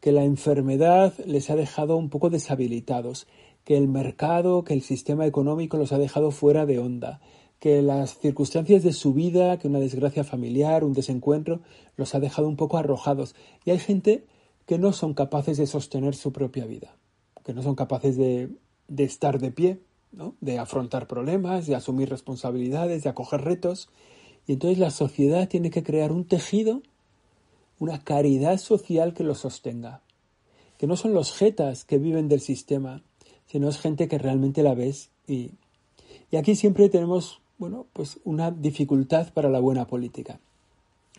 que 0.00 0.12
la 0.12 0.24
enfermedad 0.24 1.14
les 1.24 1.48
ha 1.48 1.56
dejado 1.56 1.96
un 1.96 2.10
poco 2.10 2.28
deshabilitados, 2.28 3.26
que 3.64 3.76
el 3.76 3.88
mercado, 3.88 4.64
que 4.64 4.74
el 4.74 4.82
sistema 4.82 5.26
económico 5.26 5.78
los 5.78 5.92
ha 5.92 5.98
dejado 5.98 6.30
fuera 6.30 6.66
de 6.66 6.78
onda, 6.78 7.20
que 7.60 7.82
las 7.82 8.18
circunstancias 8.18 8.82
de 8.82 8.92
su 8.92 9.14
vida, 9.14 9.58
que 9.58 9.68
una 9.68 9.80
desgracia 9.80 10.24
familiar, 10.24 10.84
un 10.84 10.92
desencuentro, 10.92 11.60
los 11.96 12.14
ha 12.14 12.20
dejado 12.20 12.48
un 12.48 12.56
poco 12.56 12.76
arrojados. 12.76 13.34
Y 13.64 13.70
hay 13.70 13.78
gente 13.78 14.24
que 14.66 14.78
no 14.78 14.92
son 14.92 15.14
capaces 15.14 15.56
de 15.56 15.66
sostener 15.66 16.14
su 16.14 16.32
propia 16.32 16.66
vida, 16.66 16.96
que 17.44 17.54
no 17.54 17.62
son 17.62 17.74
capaces 17.74 18.16
de, 18.16 18.50
de 18.88 19.04
estar 19.04 19.38
de 19.38 19.50
pie, 19.50 19.80
¿no? 20.12 20.34
de 20.40 20.58
afrontar 20.58 21.06
problemas, 21.06 21.66
de 21.66 21.74
asumir 21.74 22.08
responsabilidades, 22.08 23.02
de 23.02 23.10
acoger 23.10 23.42
retos. 23.42 23.88
Y 24.46 24.52
entonces 24.52 24.78
la 24.78 24.90
sociedad 24.90 25.48
tiene 25.48 25.70
que 25.70 25.82
crear 25.82 26.12
un 26.12 26.24
tejido, 26.24 26.82
una 27.78 28.02
caridad 28.02 28.58
social 28.58 29.14
que 29.14 29.24
los 29.24 29.38
sostenga. 29.38 30.02
Que 30.78 30.86
no 30.86 30.96
son 30.96 31.14
los 31.14 31.32
jetas 31.32 31.84
que 31.84 31.98
viven 31.98 32.28
del 32.28 32.40
sistema, 32.40 33.02
sino 33.46 33.68
es 33.68 33.78
gente 33.78 34.08
que 34.08 34.18
realmente 34.18 34.62
la 34.62 34.74
ves 34.74 35.10
y, 35.26 35.52
y 36.30 36.36
aquí 36.36 36.54
siempre 36.54 36.88
tenemos 36.88 37.40
bueno, 37.58 37.86
pues 37.92 38.18
una 38.24 38.50
dificultad 38.50 39.32
para 39.32 39.48
la 39.48 39.60
buena 39.60 39.86
política. 39.86 40.40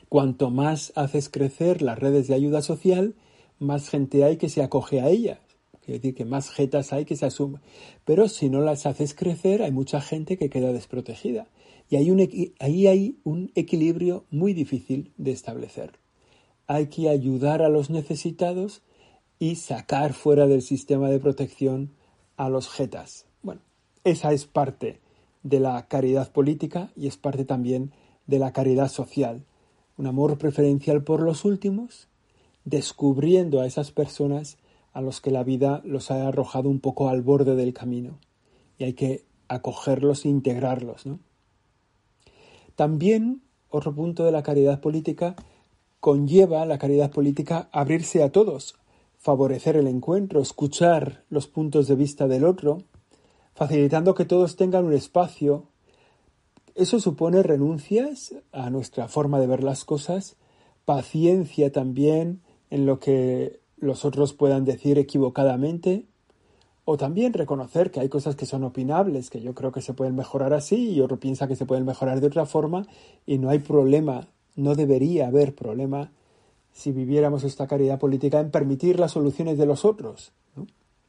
Cuanto 0.10 0.50
más 0.50 0.94
haces 0.96 1.30
crecer 1.30 1.82
las 1.82 2.00
redes 2.00 2.28
de 2.28 2.36
ayuda 2.36 2.62
social, 2.62 3.16
más 3.60 3.90
gente 3.90 4.24
hay 4.24 4.38
que 4.38 4.50
se 4.50 4.62
acoge 4.62 5.02
a 5.02 5.10
ellas. 5.10 5.40
Quiere 5.84 6.00
decir 6.00 6.16
que 6.16 6.26
más 6.26 6.50
jetas 6.50 6.94
hay 6.94 7.06
que 7.06 7.16
se 7.16 7.26
asumen. 7.26 7.62
Pero 8.06 8.28
si 8.28 8.50
no 8.50 8.62
las 8.62 8.86
haces 8.86 9.14
crecer, 9.14 9.62
hay 9.62 9.72
mucha 9.72 10.02
gente 10.02 10.38
que 10.38 10.50
queda 10.50 10.74
desprotegida. 10.74 11.48
Y 11.90 11.96
hay 11.96 12.12
un, 12.12 12.54
ahí 12.60 12.88
hay 12.88 13.18
un 13.24 13.52
equilibrio 13.56 14.26
muy 14.30 14.54
difícil 14.54 15.12
de 15.18 15.32
establecer. 15.32 15.94
Hay 16.68 16.88
que 16.88 17.10
ayudar 17.10 17.62
a 17.62 17.70
los 17.70 17.90
necesitados 17.90 18.82
y 19.40 19.56
sacar 19.56 20.14
fuera 20.14 20.48
del 20.48 20.62
sistema 20.62 21.10
de 21.10 21.20
protección 21.20 21.92
a 22.36 22.50
los 22.50 22.70
jetas. 22.70 23.26
Bueno, 23.42 23.62
esa 24.04 24.34
es 24.34 24.46
parte 24.46 25.00
de 25.48 25.60
la 25.60 25.88
caridad 25.88 26.32
política 26.32 26.90
y 26.96 27.08
es 27.08 27.18
parte 27.18 27.46
también 27.46 27.92
de 28.26 28.40
la 28.40 28.52
caridad 28.52 28.90
social. 28.90 29.44
Un 29.98 30.08
amor 30.08 30.38
preferencial 30.38 31.04
por 31.04 31.22
los 31.22 31.46
últimos, 31.46 32.08
descubriendo 32.66 33.62
a 33.62 33.66
esas 33.66 33.92
personas 33.92 34.58
a 34.94 35.02
los 35.02 35.22
que 35.22 35.32
la 35.32 35.44
vida 35.44 35.82
los 35.86 36.12
ha 36.12 36.28
arrojado 36.28 36.70
un 36.70 36.80
poco 36.80 37.10
al 37.10 37.22
borde 37.22 37.56
del 37.56 37.74
camino 37.74 38.20
y 38.78 38.84
hay 38.84 38.94
que 38.94 39.24
acogerlos 39.48 40.26
e 40.26 40.30
integrarlos. 40.30 41.06
¿no? 41.06 41.20
También, 42.76 43.42
otro 43.70 43.96
punto 43.96 44.26
de 44.26 44.32
la 44.32 44.44
caridad 44.44 44.82
política, 44.82 45.36
conlleva 46.00 46.66
la 46.66 46.78
caridad 46.78 47.12
política 47.12 47.70
abrirse 47.72 48.22
a 48.22 48.32
todos, 48.32 48.76
favorecer 49.18 49.78
el 49.78 49.88
encuentro, 49.88 50.42
escuchar 50.42 51.24
los 51.30 51.48
puntos 51.48 51.88
de 51.88 51.96
vista 51.96 52.28
del 52.28 52.44
otro, 52.44 52.84
facilitando 53.58 54.14
que 54.14 54.26
todos 54.26 54.56
tengan 54.56 54.86
un 54.86 54.94
espacio. 54.94 55.64
Eso 56.76 57.00
supone 57.00 57.42
renuncias 57.42 58.36
a 58.52 58.70
nuestra 58.70 59.08
forma 59.08 59.40
de 59.40 59.48
ver 59.48 59.64
las 59.64 59.84
cosas, 59.84 60.36
paciencia 60.86 61.72
también 61.72 62.42
en 62.70 62.86
lo 62.86 63.00
que 63.00 63.60
los 63.78 64.06
otros 64.06 64.34
puedan 64.34 64.64
decir 64.64 65.00
equivocadamente, 65.00 66.06
o 66.86 66.98
también 66.98 67.34
reconocer 67.34 67.90
que 67.90 68.00
hay 68.00 68.10
cosas 68.10 68.36
que 68.36 68.46
son 68.46 68.64
opinables, 68.64 69.32
que 69.32 69.42
yo 69.42 69.56
creo 69.56 69.72
que 69.72 69.82
se 69.82 69.96
pueden 69.96 70.16
mejorar 70.16 70.54
así 70.54 70.92
y 70.92 71.02
otro 71.02 71.20
piensa 71.20 71.48
que 71.48 71.56
se 71.56 71.66
pueden 71.66 71.84
mejorar 71.84 72.22
de 72.22 72.28
otra 72.28 72.46
forma 72.46 72.86
y 73.26 73.40
no 73.40 73.50
hay 73.50 73.60
problema, 73.60 74.28
no 74.56 74.76
debería 74.76 75.28
haber 75.28 75.56
problema 75.56 76.12
si 76.74 76.92
viviéramos 76.92 77.44
esta 77.44 77.66
caridad 77.66 77.98
política 77.98 78.40
en 78.40 78.52
permitir 78.52 79.00
las 79.00 79.14
soluciones 79.14 79.58
de 79.58 79.66
los 79.66 79.84
otros. 79.84 80.32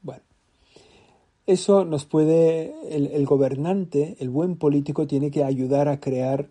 Bueno, 0.01 0.23
eso 1.49 1.87
nos 1.87 2.05
puede, 2.05 2.75
el, 2.95 3.07
el 3.07 3.25
gobernante, 3.25 4.17
el 4.21 4.29
buen 4.29 4.57
político 4.57 5.07
tiene 5.07 5.31
que 5.31 5.45
ayudar 5.45 5.89
a 5.89 5.99
crear 5.99 6.51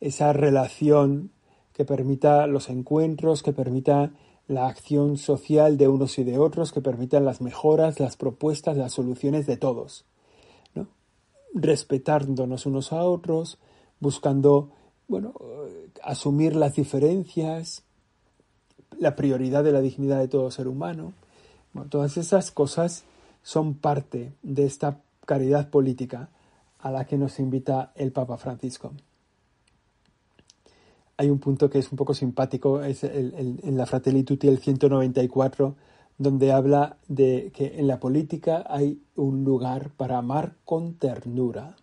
esa 0.00 0.32
relación 0.32 1.32
que 1.72 1.84
permita 1.84 2.46
los 2.46 2.70
encuentros, 2.70 3.42
que 3.42 3.52
permita 3.52 4.12
la 4.46 4.68
acción 4.68 5.16
social 5.18 5.76
de 5.76 5.88
unos 5.88 6.16
y 6.20 6.24
de 6.24 6.38
otros 6.38 6.70
que 6.70 6.80
permitan 6.80 7.24
las 7.24 7.40
mejoras, 7.40 7.98
las 7.98 8.16
propuestas, 8.16 8.76
las 8.76 8.92
soluciones 8.92 9.46
de 9.46 9.56
todos, 9.56 10.04
¿no? 10.76 10.86
respetándonos 11.52 12.66
unos 12.66 12.92
a 12.92 13.02
otros, 13.02 13.58
buscando 13.98 14.70
bueno, 15.08 15.34
asumir 16.04 16.54
las 16.54 16.76
diferencias, 16.76 17.82
la 18.96 19.16
prioridad 19.16 19.64
de 19.64 19.72
la 19.72 19.80
dignidad 19.80 20.20
de 20.20 20.28
todo 20.28 20.52
ser 20.52 20.68
humano. 20.68 21.14
todas 21.90 22.16
esas 22.16 22.52
cosas 22.52 23.02
son 23.46 23.74
parte 23.74 24.34
de 24.42 24.64
esta 24.66 25.00
caridad 25.24 25.70
política 25.70 26.30
a 26.78 26.90
la 26.90 27.04
que 27.04 27.16
nos 27.16 27.38
invita 27.38 27.92
el 27.94 28.10
Papa 28.10 28.36
Francisco 28.38 28.92
hay 31.16 31.30
un 31.30 31.38
punto 31.38 31.70
que 31.70 31.78
es 31.78 31.90
un 31.90 31.96
poco 31.96 32.14
simpático, 32.14 32.82
es 32.82 33.02
en 33.04 33.76
la 33.76 33.86
Fratelli 33.86 34.22
Tutti 34.22 34.48
el 34.48 34.58
194, 34.58 35.74
donde 36.18 36.52
habla 36.52 36.98
de 37.08 37.50
que 37.54 37.78
en 37.78 37.86
la 37.86 38.00
política 38.00 38.64
hay 38.68 39.00
un 39.14 39.44
lugar 39.44 39.90
para 39.96 40.18
amar 40.18 40.56
con 40.64 40.94
ternura. 40.94 41.76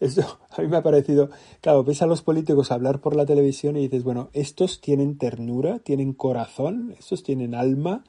Eso 0.00 0.38
a 0.50 0.62
mí 0.62 0.68
me 0.68 0.76
ha 0.76 0.82
parecido, 0.82 1.30
claro, 1.60 1.84
ves 1.84 2.02
a 2.02 2.06
los 2.06 2.22
políticos 2.22 2.70
hablar 2.70 3.00
por 3.00 3.16
la 3.16 3.26
televisión 3.26 3.76
y 3.76 3.82
dices, 3.82 4.04
bueno, 4.04 4.28
estos 4.32 4.80
tienen 4.80 5.18
ternura, 5.18 5.78
tienen 5.80 6.12
corazón, 6.12 6.94
estos 6.98 7.22
tienen 7.22 7.54
alma. 7.54 8.04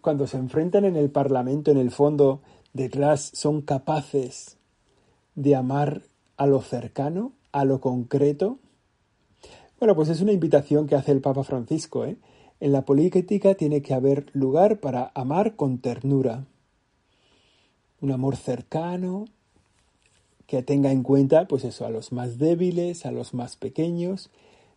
Cuando 0.00 0.26
se 0.26 0.36
enfrentan 0.36 0.84
en 0.84 0.96
el 0.96 1.10
Parlamento, 1.10 1.70
en 1.70 1.78
el 1.78 1.90
fondo, 1.90 2.40
detrás, 2.72 3.30
son 3.34 3.62
capaces 3.62 4.58
de 5.34 5.54
amar 5.54 6.02
a 6.36 6.46
lo 6.46 6.60
cercano, 6.60 7.32
a 7.52 7.64
lo 7.64 7.80
concreto, 7.80 8.58
bueno, 9.80 9.94
pues 9.94 10.08
es 10.08 10.20
una 10.20 10.32
invitación 10.32 10.88
que 10.88 10.96
hace 10.96 11.12
el 11.12 11.20
Papa 11.20 11.44
Francisco. 11.44 12.04
¿eh? 12.04 12.16
En 12.58 12.72
la 12.72 12.84
política 12.84 13.54
tiene 13.54 13.80
que 13.80 13.94
haber 13.94 14.26
lugar 14.32 14.80
para 14.80 15.12
amar 15.14 15.54
con 15.54 15.78
ternura. 15.78 16.46
Un 18.00 18.10
amor 18.10 18.36
cercano 18.36 19.26
que 20.46 20.62
tenga 20.64 20.90
en 20.90 21.04
cuenta, 21.04 21.46
pues 21.46 21.62
eso, 21.64 21.86
a 21.86 21.90
los 21.90 22.10
más 22.10 22.38
débiles, 22.38 23.06
a 23.06 23.12
los 23.12 23.34
más 23.34 23.56
pequeños, 23.56 24.30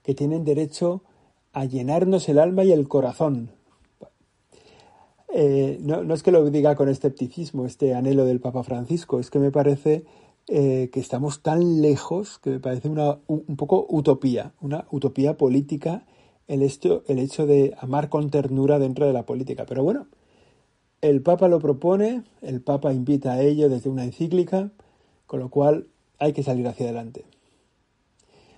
que 0.04 0.14
tienen 0.14 0.44
derecho 0.46 1.02
a 1.52 1.66
llenarnos 1.66 2.30
el 2.30 2.38
alma 2.38 2.64
y 2.64 2.72
el 2.72 2.88
corazón. 2.88 3.50
Eh, 5.34 5.80
no, 5.82 6.04
no, 6.04 6.14
es 6.14 6.24
que 6.24 6.32
lo 6.32 6.50
diga 6.50 6.76
con 6.76 6.90
escepticismo, 6.90 7.66
este 7.66 7.94
anhelo 7.94 8.26
del 8.26 8.40
Papa 8.40 8.64
Francisco, 8.64 9.20
es 9.20 9.30
que 9.30 9.40
me 9.40 9.52
parece 9.52 10.06
eh, 10.48 10.90
que 10.92 11.00
estamos 11.00 11.42
tan 11.42 11.82
lejos 11.82 12.40
que 12.40 12.50
me 12.50 12.60
parece 12.60 12.90
una, 12.90 13.20
un 13.28 13.56
poco 13.56 13.86
utopía, 13.90 14.54
una 14.60 14.86
utopía 14.92 15.38
política 15.38 16.06
el 16.52 16.64
hecho, 16.64 17.04
el 17.08 17.20
hecho 17.20 17.46
de 17.46 17.74
amar 17.80 18.10
con 18.10 18.30
ternura 18.30 18.78
dentro 18.78 19.08
de 19.08 19.14
la 19.14 19.26
política. 19.26 19.66
Pero 19.66 19.84
bueno, 19.84 20.08
el 21.00 21.22
Papa 21.22 21.48
lo 21.48 21.60
propone, 21.60 22.24
el 22.42 22.62
Papa 22.62 22.92
invita 22.92 23.34
a 23.34 23.42
ello 23.42 23.70
desde 23.70 23.90
una 23.90 24.04
encíclica, 24.04 24.72
con 25.28 25.40
lo 25.40 25.50
cual 25.50 25.88
hay 26.20 26.34
que 26.34 26.44
salir 26.44 26.68
hacia 26.68 26.88
adelante. 26.88 27.24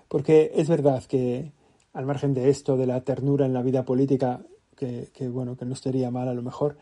Porque 0.07 0.51
es 0.55 0.69
verdad 0.69 1.03
que, 1.03 1.51
al 1.93 2.07
margen 2.07 2.33
de 2.33 2.49
esto, 2.49 2.77
de 2.77 2.87
la 2.87 3.01
ternura 3.01 3.45
en 3.45 3.53
la 3.53 3.61
vida 3.61 3.85
política, 3.85 4.41
que, 4.83 5.09
que 5.13 5.29
bueno, 5.29 5.55
que 5.55 5.65
no 5.65 5.73
estaría 5.73 6.11
mal 6.11 6.27
a 6.27 6.33
lo 6.33 6.41
mejor, 6.41 6.77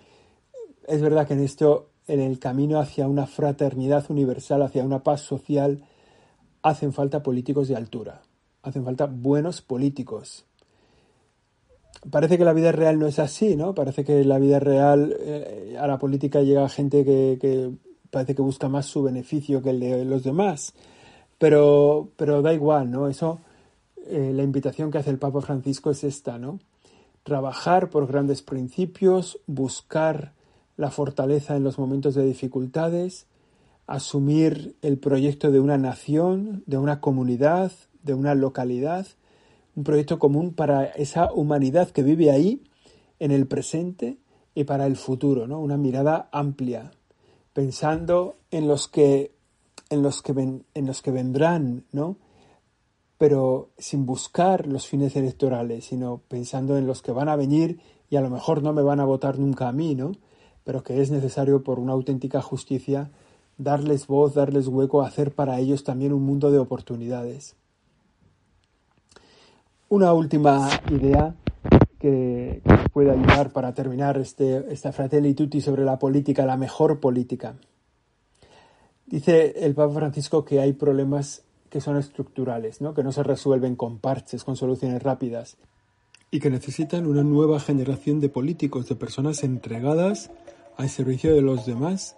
es 0.88 1.02
verdad 1.02 1.28
que 1.28 1.34
en 1.34 1.42
esto 1.42 1.90
en 2.08 2.20
el 2.20 2.40
camino 2.40 2.80
hacia 2.80 3.08
una 3.08 3.28
fraternidad 3.28 4.10
universal, 4.10 4.62
hacia 4.64 4.84
una 4.84 5.04
paz 5.04 5.22
social, 5.22 5.84
hacen 6.62 6.94
falta 6.94 7.24
políticos 7.24 7.68
de 7.68 7.76
altura, 7.76 8.22
hacen 8.64 8.84
falta 8.84 9.06
buenos 9.06 9.62
políticos. 9.62 10.46
Parece 12.10 12.38
que 12.38 12.46
la 12.46 12.54
vida 12.54 12.72
real 12.72 12.98
no 12.98 13.06
es 13.06 13.20
así, 13.20 13.56
¿no? 13.56 13.76
Parece 13.76 14.04
que 14.04 14.24
la 14.24 14.40
vida 14.40 14.60
real 14.60 15.16
eh, 15.20 15.78
a 15.80 15.86
la 15.86 16.00
política 16.00 16.42
llega 16.42 16.68
gente 16.70 17.06
que, 17.06 17.72
parece 18.10 18.34
que 18.34 18.42
busca 18.42 18.68
más 18.68 18.88
su 18.88 19.04
beneficio 19.04 19.62
que 19.62 19.70
el 19.70 19.80
de 19.80 20.06
los 20.06 20.24
demás. 20.24 20.74
Pero, 21.38 22.10
pero 22.18 22.42
da 22.42 22.54
igual, 22.54 22.90
¿no? 22.90 23.08
Eso, 23.08 23.40
eh, 24.08 24.32
la 24.34 24.44
invitación 24.44 24.90
que 24.90 24.98
hace 24.98 25.12
el 25.12 25.20
Papa 25.20 25.42
Francisco 25.42 25.92
es 25.92 26.04
esta, 26.04 26.40
¿no? 26.40 26.60
Trabajar 27.24 27.90
por 27.90 28.08
grandes 28.08 28.42
principios, 28.42 29.40
buscar 29.48 30.34
la 30.78 30.90
fortaleza 30.90 31.56
en 31.56 31.64
los 31.64 31.78
momentos 31.78 32.16
de 32.16 32.26
dificultades, 32.26 33.28
asumir 33.88 34.76
el 34.82 34.98
proyecto 34.98 35.52
de 35.52 35.60
una 35.60 35.78
nación, 35.78 36.64
de 36.66 36.78
una 36.78 37.00
comunidad, 37.02 37.72
de 38.04 38.14
una 38.14 38.36
localidad, 38.36 39.06
un 39.76 39.84
proyecto 39.84 40.20
común 40.20 40.54
para 40.54 40.86
esa 40.86 41.32
humanidad 41.32 41.90
que 41.90 42.04
vive 42.04 42.32
ahí, 42.32 42.64
en 43.20 43.32
el 43.32 43.46
presente 43.46 44.18
y 44.56 44.64
para 44.64 44.88
el 44.88 44.96
futuro, 44.96 45.48
¿no? 45.48 45.60
Una 45.60 45.78
mirada 45.78 46.28
amplia, 46.32 46.92
pensando 47.54 48.38
en 48.50 48.68
los 48.68 48.88
que 48.88 49.32
en 49.90 50.02
los 50.02 50.22
que 50.24 50.32
en 50.74 50.86
los 50.88 51.02
que 51.02 51.12
vendrán, 51.12 51.86
¿no? 51.92 52.18
Pero 53.22 53.70
sin 53.78 54.08
buscar 54.08 54.66
los 54.66 54.88
fines 54.88 55.16
electorales, 55.16 55.86
sino 55.86 56.22
pensando 56.28 56.76
en 56.76 56.88
los 56.88 57.04
que 57.04 57.12
van 57.12 57.30
a 57.30 57.36
venir 57.36 57.80
y 58.10 58.16
a 58.16 58.22
lo 58.22 58.32
mejor 58.32 58.64
no 58.64 58.74
me 58.74 58.82
van 58.82 59.00
a 59.00 59.06
votar 59.06 59.38
nunca 59.38 59.68
a 59.68 59.72
mí, 59.72 59.94
¿no? 59.94 60.14
pero 60.64 60.82
que 60.84 61.00
es 61.02 61.12
necesario 61.12 61.64
por 61.64 61.78
una 61.78 61.94
auténtica 61.94 62.42
justicia 62.42 63.12
darles 63.60 64.08
voz, 64.08 64.34
darles 64.34 64.68
hueco, 64.68 65.04
hacer 65.04 65.36
para 65.36 65.60
ellos 65.60 65.84
también 65.84 66.14
un 66.14 66.24
mundo 66.24 66.50
de 66.50 66.58
oportunidades. 66.58 67.56
Una 69.88 70.14
última 70.14 70.68
idea 70.90 71.36
que, 72.00 72.64
puede 72.92 73.12
ayudar 73.12 73.54
para 73.54 73.76
terminar 73.76 74.18
este, 74.18 74.74
esta 74.74 74.92
Fratelli 74.92 75.36
Tutti 75.36 75.62
sobre 75.62 75.86
la 75.86 76.00
política, 76.00 76.44
la 76.46 76.58
mejor 76.58 77.00
política. 77.00 77.54
Dice 79.06 79.54
el 79.64 79.76
Papa 79.76 79.94
Francisco 79.94 80.44
que 80.44 80.60
hay 80.60 80.74
problemas 80.74 81.44
que 81.72 81.82
son 81.82 81.98
estructurales, 81.98 82.82
¿no? 82.82 82.94
que 82.94 83.02
no 83.02 83.14
se 83.14 83.24
resuelven 83.24 83.78
con 83.78 83.98
parches, 83.98 84.44
con 84.44 84.58
soluciones 84.58 85.02
rápidas, 85.02 85.58
y 86.30 86.40
que 86.40 86.50
necesitan 86.50 87.08
una 87.08 87.24
nueva 87.24 87.60
generación 87.62 88.20
de 88.20 88.30
políticos, 88.30 88.88
de 88.90 88.96
personas 88.96 89.44
entregadas 89.44 90.32
al 90.78 90.90
servicio 90.90 91.34
de 91.34 91.42
los 91.42 91.66
demás, 91.66 92.18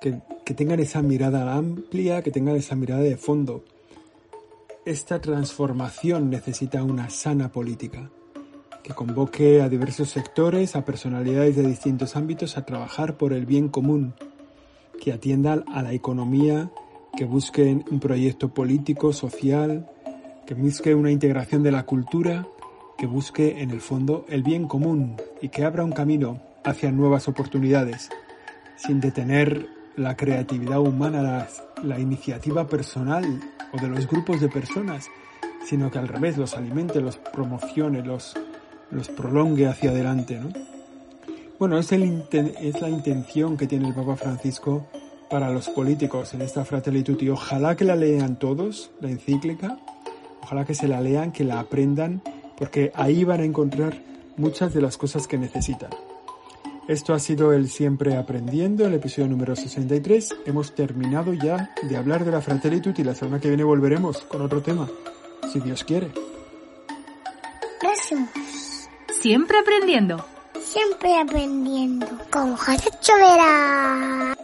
que, 0.00 0.20
que 0.44 0.52
tengan 0.52 0.80
esa 0.80 1.00
mirada 1.00 1.54
amplia, 1.54 2.22
que 2.22 2.32
tengan 2.32 2.56
esa 2.56 2.74
mirada 2.74 3.02
de 3.02 3.16
fondo. 3.16 3.64
Esta 4.84 5.20
transformación 5.20 6.28
necesita 6.28 6.82
una 6.82 7.08
sana 7.08 7.52
política, 7.52 8.10
que 8.82 8.94
convoque 8.94 9.62
a 9.62 9.68
diversos 9.68 10.10
sectores, 10.10 10.74
a 10.74 10.84
personalidades 10.84 11.54
de 11.54 11.66
distintos 11.66 12.16
ámbitos 12.16 12.56
a 12.56 12.64
trabajar 12.64 13.16
por 13.16 13.32
el 13.32 13.46
bien 13.46 13.68
común, 13.68 14.14
que 15.00 15.12
atiendan 15.12 15.64
a 15.68 15.82
la 15.82 15.92
economía, 15.92 16.70
que 17.18 17.24
busquen 17.24 17.84
un 17.90 17.98
proyecto 17.98 18.50
político, 18.50 19.12
social, 19.12 19.90
que 20.46 20.54
busque 20.54 20.94
una 20.94 21.10
integración 21.10 21.64
de 21.64 21.72
la 21.72 21.82
cultura, 21.82 22.46
que 22.96 23.06
busque 23.06 23.60
en 23.60 23.72
el 23.72 23.80
fondo 23.80 24.24
el 24.28 24.44
bien 24.44 24.68
común 24.68 25.16
y 25.42 25.48
que 25.48 25.64
abra 25.64 25.82
un 25.82 25.90
camino 25.90 26.40
hacia 26.62 26.92
nuevas 26.92 27.26
oportunidades, 27.26 28.08
sin 28.76 29.00
detener 29.00 29.66
la 29.96 30.16
creatividad 30.16 30.78
humana, 30.78 31.48
la, 31.82 31.98
iniciativa 31.98 32.68
personal 32.68 33.24
o 33.72 33.80
de 33.80 33.88
los 33.88 34.06
grupos 34.06 34.40
de 34.40 34.48
personas, 34.48 35.08
sino 35.66 35.90
que 35.90 35.98
al 35.98 36.06
revés 36.06 36.38
los 36.38 36.56
alimente, 36.56 37.00
los 37.00 37.16
promocione, 37.16 38.00
los, 38.04 38.36
los 38.92 39.08
prolongue 39.08 39.66
hacia 39.66 39.90
adelante, 39.90 40.38
¿no? 40.38 40.50
Bueno, 41.58 41.78
es, 41.78 41.90
el, 41.90 42.22
es 42.30 42.80
la 42.80 42.88
intención 42.88 43.56
que 43.56 43.66
tiene 43.66 43.88
el 43.88 43.94
Papa 43.94 44.14
Francisco 44.14 44.86
para 45.30 45.50
los 45.50 45.68
políticos 45.68 46.34
en 46.34 46.42
esta 46.42 46.64
Fratelli 46.64 47.02
Tutti. 47.02 47.28
Ojalá 47.28 47.76
que 47.76 47.84
la 47.84 47.96
lean 47.96 48.38
todos, 48.38 48.90
la 49.00 49.10
encíclica, 49.10 49.78
ojalá 50.42 50.64
que 50.64 50.74
se 50.74 50.88
la 50.88 51.00
lean, 51.00 51.32
que 51.32 51.44
la 51.44 51.60
aprendan, 51.60 52.22
porque 52.56 52.92
ahí 52.94 53.24
van 53.24 53.40
a 53.40 53.44
encontrar 53.44 54.02
muchas 54.36 54.72
de 54.74 54.80
las 54.80 54.96
cosas 54.96 55.26
que 55.26 55.38
necesitan. 55.38 55.90
Esto 56.88 57.12
ha 57.12 57.18
sido 57.18 57.52
el 57.52 57.68
Siempre 57.68 58.16
Aprendiendo, 58.16 58.86
el 58.86 58.94
episodio 58.94 59.28
número 59.28 59.54
63. 59.54 60.36
Hemos 60.46 60.74
terminado 60.74 61.34
ya 61.34 61.74
de 61.82 61.96
hablar 61.98 62.24
de 62.24 62.32
la 62.32 62.40
Fratelli 62.40 62.80
Tutti. 62.80 63.04
La 63.04 63.14
semana 63.14 63.40
que 63.40 63.48
viene 63.48 63.62
volveremos 63.62 64.20
con 64.22 64.40
otro 64.40 64.62
tema, 64.62 64.88
si 65.52 65.60
Dios 65.60 65.84
quiere. 65.84 66.10
Gracias. 67.82 68.88
Siempre 69.20 69.58
aprendiendo. 69.58 70.24
Siempre 70.62 71.18
aprendiendo. 71.18 72.06
Con 72.30 72.56
José 72.56 72.88
Chovera. 73.02 74.37